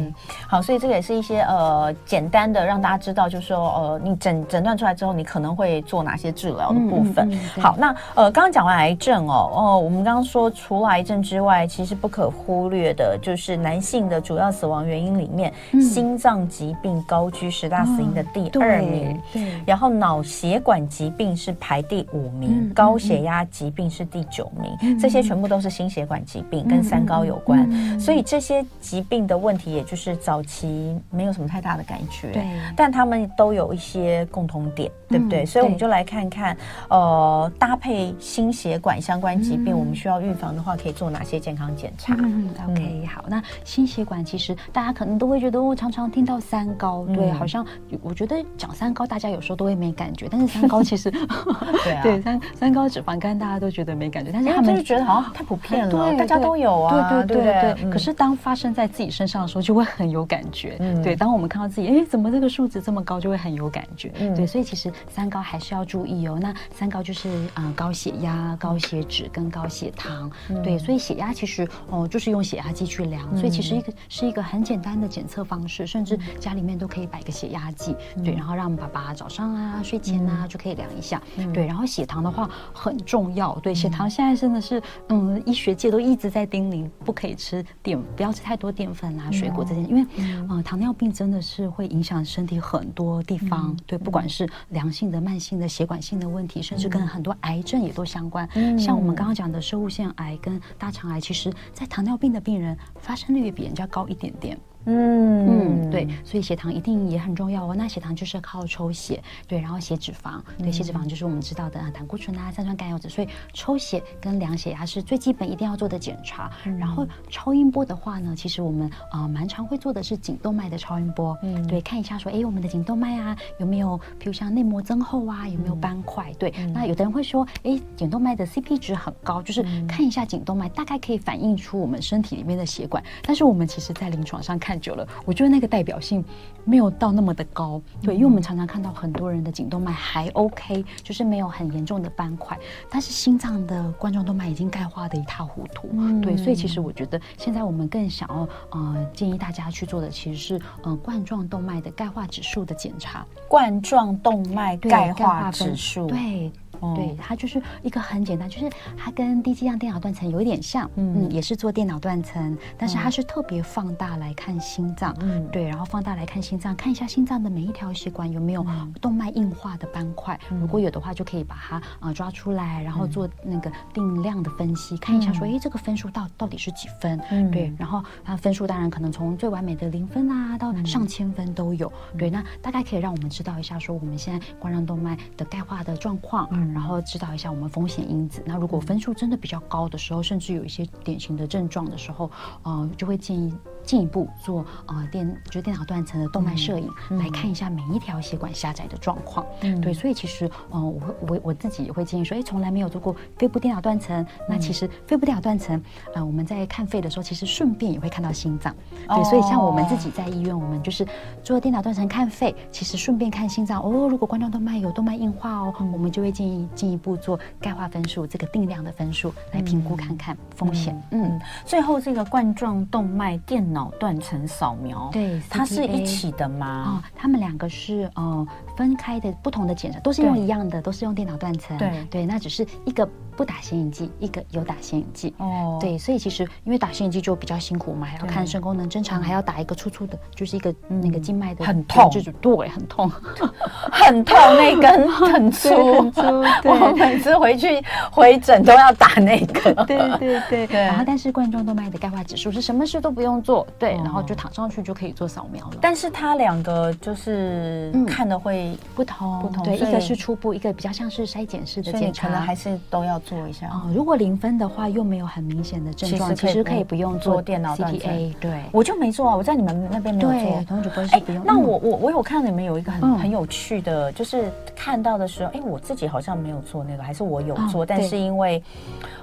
[0.46, 7.28] 好，所以这个也是一些呃简单的让大家知道，就是说呃你诊诊断出来之后，你可能会做哪些治疗的部分。
[7.30, 19.10] 嗯嗯嗯、好，那呃刚刚讲完癌症哦哦，我们刚刚说除了癌症之外，其实不可忽略的就是男性的主要死亡原因里面，嗯、心脏疾病高居十大死因的第二名。
[19.10, 27.66] 嗯、对，对然后脑血管疾病是排第五名，嗯、高血压疾病是第九名，嗯、这些全部都是心血管疾病，跟三高有关。
[27.70, 32.44] 嗯、所以这些疾病的问题，也就是早期没有什么太大的感觉，对，
[32.76, 35.42] 但他们都有一些共同点，对不对？
[35.42, 36.56] 嗯、所以我们就来看看，
[36.88, 42.14] 呃，搭配心血管相关疾病，嗯、我们需要预防的话，可以做哪些健康检查？
[42.18, 47.64] 嗯，OK，好，那心血管其实大家可能都会觉得，我常常听到三高，对，嗯、好像
[48.02, 57.90] 我觉得讲三高，大家有时候都会没感觉，但是三高其实，对啊， 对三三高脂肪肝大家都觉得没感觉，但是他们就觉得好像太普遍了，大家都有啊，对对对对。
[57.90, 60.76] 可是当发生在自己身上的时候，就会很有感觉。
[60.80, 64.12] 嗯，对，当我们看到自己，哎，怎么这个数值这么高，就会很有感觉。
[64.18, 66.38] 嗯，对，所以其实三高还是要注意哦。
[66.40, 70.30] 那三高就是嗯高血压、高血脂跟高血糖。
[70.62, 77.96] 对，所以血压其实哦就是用血压计去量，所以其实一个是一个很简单的检测方式，甚至家里面都可以摆个血压计。
[78.24, 81.20] 对，然后让爸爸早上啊睡前啊就可以量一下。
[81.52, 83.54] 对，然后血糖的话很重要。
[83.62, 93.76] 对，血糖现在真的是嗯医学界都一直在叮咛，不可以吃淀，不要吃太多淀粉啊，水果这些，因为嗯糖尿病真的是会影响身体很多地方。
[93.86, 98.48] 对，不管是良性的、慢性的、血管性的问题，甚至跟很多癌症也都相关。
[98.78, 104.58] 像我们刚刚讲的生物腺癌跟大肠癌，其实在糖尿病的病人发生率也比人家高一点点。
[104.86, 107.74] 嗯嗯，对，所以血糖一定也很重要哦。
[107.76, 113.08] 那血糖就是靠抽血，对，然后血脂肪，对，血脂肪就是我们知道的胆固醇啊、三酸甘油酯。
[113.08, 116.50] 所以抽血跟量血压是最基本一定要做的检查。
[116.64, 126.30] 嗯、然后超音波的话呢，其实我们啊蛮、呃、常会做的是颈动脉的超音波，嗯，对，看一下说，哎，我们的颈动脉啊有没有，比如像内膜增厚啊，有没有斑块？
[126.32, 133.02] 嗯、对，嗯、那有的人会说，哎，颈动脉的 CP 值很高，就是看一下颈动脉大概可以反映出我们身体里面的血管。
[133.22, 134.73] 但是我们其实在临床上看。
[134.80, 136.24] 久了，我觉得那个代表性
[136.64, 142.58] 没有到那么的高，对，因为我们常常看到很多人的颈动脉还 OK，就是没有很严重的斑块，
[142.90, 156.50] 但是心脏的冠状动脉已经钙化的一塌糊涂，嗯、对，所以其实我觉得现在我们更想要呃建议大家去做的其实是呃冠状动脉的钙化指数的检查，冠状动脉钙化指数，对。
[156.94, 168.66] 对，它就是一个很简单，就是它跟低剂量电脑断层有一点像，嗯，也是做电脑断层，但是它是特别放大来看心脏，嗯，对，然后放大来看心脏，看一下心脏的每一条血管有没有
[169.00, 177.20] 动脉硬化的斑块，如果有的话，就可以把它啊抓出来，然后做那个定量的分析，看一下说，哎，这个分数到到底是几分？
[177.30, 186.73] 嗯，对，然后它分数当然可能从最完美的零分啊到上千分都有，对，那大概可以让我们知道一下说我们现在冠状动脉的钙化的状况，嗯。
[186.74, 188.42] 然后知道一下我们风险因子。
[188.44, 192.30] 那如果分数真的比较高的时候，甚至有一些典型的症状的时候，
[192.62, 193.54] 呃，就会建议
[193.84, 199.44] 进一步做呃电，就是电脑断层的动脉摄影，嗯、来看一下每一条血管狭窄的状况。
[199.60, 204.20] 嗯、对，所以其实，呃，我会我我自己也会建议说，哎，从来没有做过肺部电脑断层。
[204.22, 205.80] 嗯、那其实肺部电脑断层，
[206.14, 208.74] 呃，我们在看肺的时候，其实顺便也会看到心脏。
[209.08, 211.06] 对，哦、所以像我们自己在医院，我们就是
[211.42, 213.82] 做电脑断层看肺，其实顺便看心脏。
[213.82, 216.68] 哦，如果冠状动脉有动脉硬化哦，嗯、我们就会建议。
[216.74, 220.94] 进一步做钙化分数，这个定量的分数来评估看看风险。
[221.10, 226.84] 嗯，嗯，最后这个冠状动脉电脑断层扫描，对，它是一起的吗？
[226.86, 228.46] 哦，他们两个是呃
[228.76, 231.76] 分开的，不同的检查，都是用一样的，都是用电脑断层。
[231.76, 233.06] 对对，那只是一个。
[233.36, 235.34] 不打显影剂，一个有打显影剂。
[235.38, 243.10] 哦，对，所以其实因为打显影剂就比较辛苦嘛，还要看肾功能正常，还要打一个粗粗的，就是一个那个静脉的，很痛，就是对，很痛，
[243.90, 246.22] 很痛，那根很 粗很粗。
[246.64, 247.82] 我每次回去
[248.12, 249.74] 回诊都要打那个。
[249.84, 250.80] 对对对对。
[250.80, 255.76] 然后，但是冠状动脉的钙化指数是什么事都不用做，对，然后就躺上去就可以做扫描了。
[255.80, 259.64] 但是它两个就是看的会不同，不同。
[259.64, 263.20] 对，一个是初步，一个比较像是筛检式的检查，可能还是都要。
[263.24, 268.34] 做一下啊，如果零分的话，又没有很明显的症状，其实可以不用做电脑 CTA。
[268.38, 270.64] 对，我就没做啊，我在你们那边没有做。
[270.64, 271.42] 同主播是不用。
[271.44, 278.62] 那我我我有看到你们有一个很很有趣的，就是看到的时候，哎，我自己好像没有做那个，还是我有做，但是因为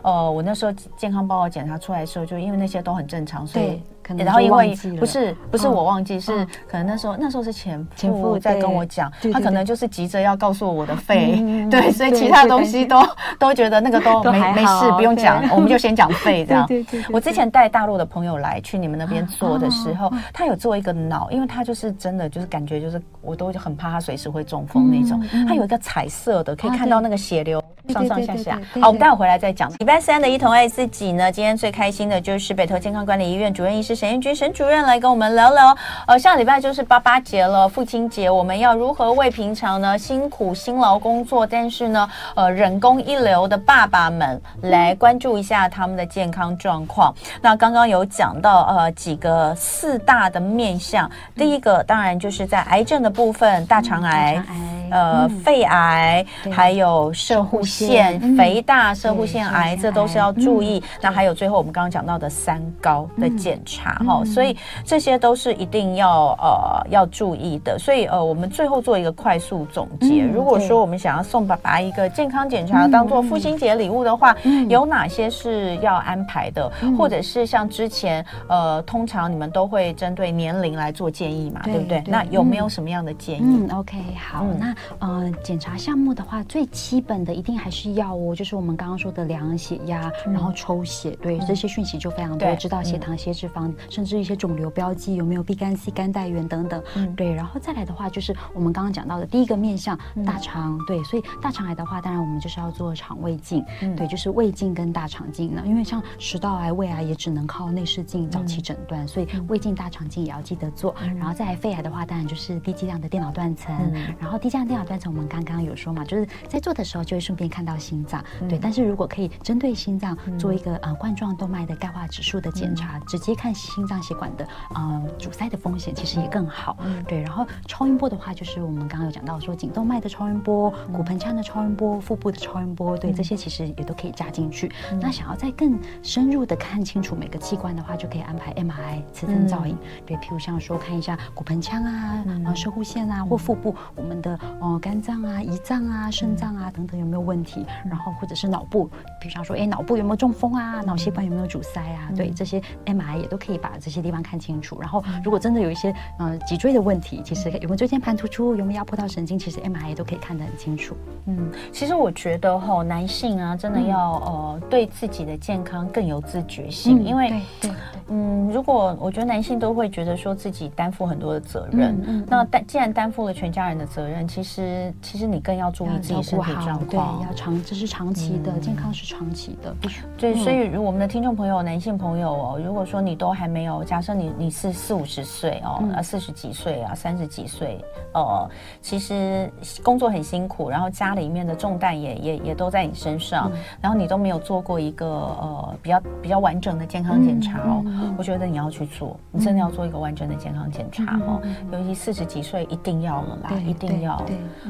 [0.01, 13.01] 呃，我那时候健康报告检查出来的时候，就因为那些都很正常，所以可能然后因为不是不是我忘记，哦是可能那时候那时候是前前夫夫在跟我讲，他可能就是急着要告诉我我的肺，嗯 对，所以其他东西都
[13.39, 16.65] 都觉得那个都都没没事，不用讲， 我们就先讲肺这样。
[16.67, 17.13] 对对对对对。
[17.13, 27.61] 我之前带大陆的朋友来去你们那边做的时候哦，他有做一个脑，因为他就是真的就是感觉就是我都很怕他随时会中风那种他有一个彩色的，可以啊看到那个血流。
[27.89, 28.61] 上上下下。
[28.79, 29.69] 好，我们待会回来再讲。
[29.79, 35.75] 礼拜三的一同爱自己呢，今天最开心的就是北投健康管理医院主任医师沈彦君沈主任来跟我们聊聊。
[36.07, 47.13] 呃，下礼拜就是八八节了，父亲节，我们要如何为平常呢辛苦辛劳工作，但是呢，呃，人工一流的爸爸们来关注一下他们的健康状况。
[47.41, 54.43] 那刚刚有讲到呃几个四大的面向，第一个当然就是在癌症的部分，大肠癌。
[54.91, 60.99] 呃，嗯肺癌，还有射护腺、嗯肥大、射护腺癌，这都是要注意嗯。
[61.03, 64.55] 那还有最后我们刚刚讲到的三高的检查哈、嗯所以
[64.85, 67.77] 这些都是一定要呃要注意的。
[67.79, 70.23] 所以呃，我们最后做一个快速总结。
[70.23, 76.71] 嗯如果说我们想要送爸爸一个健康检查，嗯当做父亲节礼物的话，嗯有哪些是要安排的？
[76.81, 82.01] 嗯或者是像之前呃，通常你们都会针对年龄来做建议嘛，对不对？
[82.01, 83.41] 对那有没有嗯什么样的建议？
[83.43, 97.15] 嗯，OK，好，嗯那呃，检查项目的话，最基本的一定还是要哦，就是我们刚刚说的量血压，然后抽血，对，这些讯息就非常多，知道血糖、血脂肪，甚至一些肿瘤标记有没有 B 肝 C 肝带原等等，嗯。
[97.15, 100.23] 对，然后再来的话，就是我们刚刚讲到的第一个面向嗯。
[100.25, 103.95] 大肠，对，所以大肠癌的话，当然我们就是要做肠胃镜，嗯。
[103.95, 114.15] 对，就是胃镜跟大肠镜呢，因为像食道癌、胃癌也只能靠内视镜早期诊断，所以胃镜、大肠镜也要记得做，然后再来肺癌的话，当然就是低剂量的电脑断层，嗯。
[114.19, 118.57] 然后低剂量电脑断层，我们刚刚有说嘛，就是在做的时候就会顺便看到心脏，对。
[118.59, 127.21] 但是如果可以针对心脏做一个呃冠状动脉的钙化指数的检查，直接看心脏血管的呃阻塞的风险，其实也更好，对。
[127.21, 134.71] 然后超音波的话，就是我们刚刚有讲到说颈动脉的超音波、骨盆腔的超音波、腹部的超音波，对，这些其实也都可以加进去。
[134.99, 148.85] 那想要再更深入的看清楚每个器官的话，就可以安排 MRI 磁振造影，对，譬如像说看一下骨盆腔啊、啊射护腺啊或腹部我们的呃肝脏啊、胰脏啊、肾脏啊等等有没有问题，然后或者是脑部，
[149.19, 154.79] 比如像说哎脑部有没有中风啊、脑血管有没有阻塞啊，对，这些 MRI 也都可以把这些地方看清楚。
[154.79, 160.95] 然后如果真的有一些呃脊椎的问题，其实有没有椎间盘突出，有没有压迫到神经，其实 MRI 也都可以看得很清楚。
[161.25, 167.75] 嗯，其实我觉得哈，男性啊，真的要、呃对自己的健康更有自觉性，因为对对对
[168.07, 180.03] 嗯，如果我觉得男性都会觉得说自己担负很多的责任，嗯嗯那担既然担负了全家人的责任，其实其实你更要注意自己要照顾身体状好，对，要长，这是长期的，健康是长期的，必须。
[180.17, 187.83] 对，嗯所以如我们的听众朋友，男性朋友哦，如果说你都还没有，假设你你是四五十岁哦，嗯啊四十几岁啊，三十几岁，
[188.13, 188.49] 呃，
[188.81, 189.51] 其实
[189.83, 197.83] 工作很辛苦，然后家里面的重担也也也都在你身上，嗯然后你都没有做过一个呃比较比较完整的健康检查哦，
[198.17, 204.21] 我觉得你要去做，你真的要做一个完整的健康检查哦，嗯尤其四十几岁一定要了啦，一定要，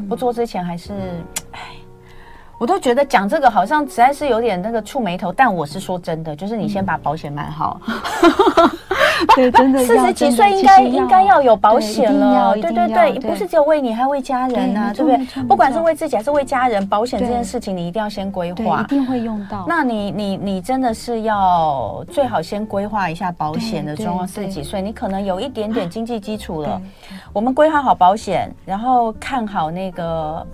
[0.10, 0.94] 不做之前还是，
[1.52, 1.60] 唉，
[2.62, 5.34] 我都觉得讲这个好像实在是有点那个触眉头。
[5.34, 7.82] 但我是说真的，就是你先把保险买好。
[9.36, 12.54] 对，真的 四十几岁应该应该要有保险了。
[12.54, 15.44] 对对对，不是只有为你，还为家人呢，对不对？
[15.46, 19.66] 不管是为自己还是为家人，保险这件事情你一定要先规划，一定会用到。
[19.68, 24.28] 那你你你真的是要最好先规划一下保险的状况。
[24.28, 26.80] 四十几岁，你可能有一点点经济基础了，
[27.34, 30.46] 我们规划好保险，然后看好那个。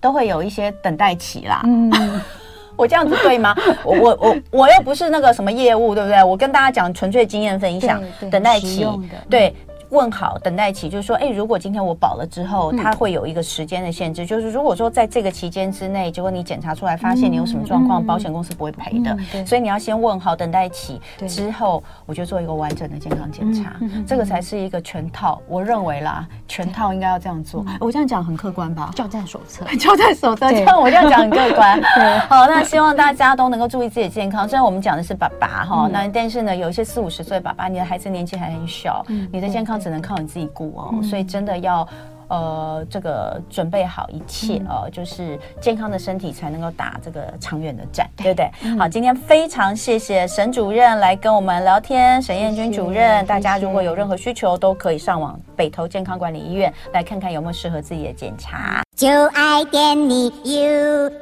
[0.00, 1.62] 都会有一些等待期啦。
[1.64, 1.90] 嗯，
[2.76, 3.54] 我这样子对吗？
[3.84, 6.22] 我我我我又不是那个什么业务，对不对？
[6.22, 8.86] 我跟大家讲纯粹经验分享，等待期，
[9.28, 9.54] 对。
[9.90, 19.16] 问好，等待期就是说，哎，如果今天我保了之后，它会有一个时间的限制，就是如果说在这个期间之内，结果你检查出来发现你有什么状况，保险公司不会赔的。
[19.44, 23.76] 所以你要先问好，等待期之后，我就做一个完整的健康检查，
[24.06, 25.40] 这个才是一个全套。
[25.46, 27.64] 我认为啦，全套应该要这样做。
[27.78, 28.90] 我这样讲很客观吧？
[28.94, 31.80] 教战手册， 教战手册，这样我这样讲很客观。
[32.28, 34.48] 好，那希望大家都能够注意自己的健康。
[34.48, 39.75] 虽然我们讲的是爸爸哈，那但是呢，有一些四五十岁爸爸，你的孩子年纪还很小，你的健康。
[39.78, 41.86] 只能靠你自己顾哦，所以真的要，
[42.28, 48.50] 呃，这个准备好一切哦，就是健康的身体才能够打这个长远的战，对不对？
[48.78, 58.82] 好，今天非常谢谢沈主任来跟我们聊天，沈燕君主任，大家如果有任何需求都可以上网北投健康管理医院来看看有没有适合自己的检查。
[58.96, 61.16] 就爱点你 UFO。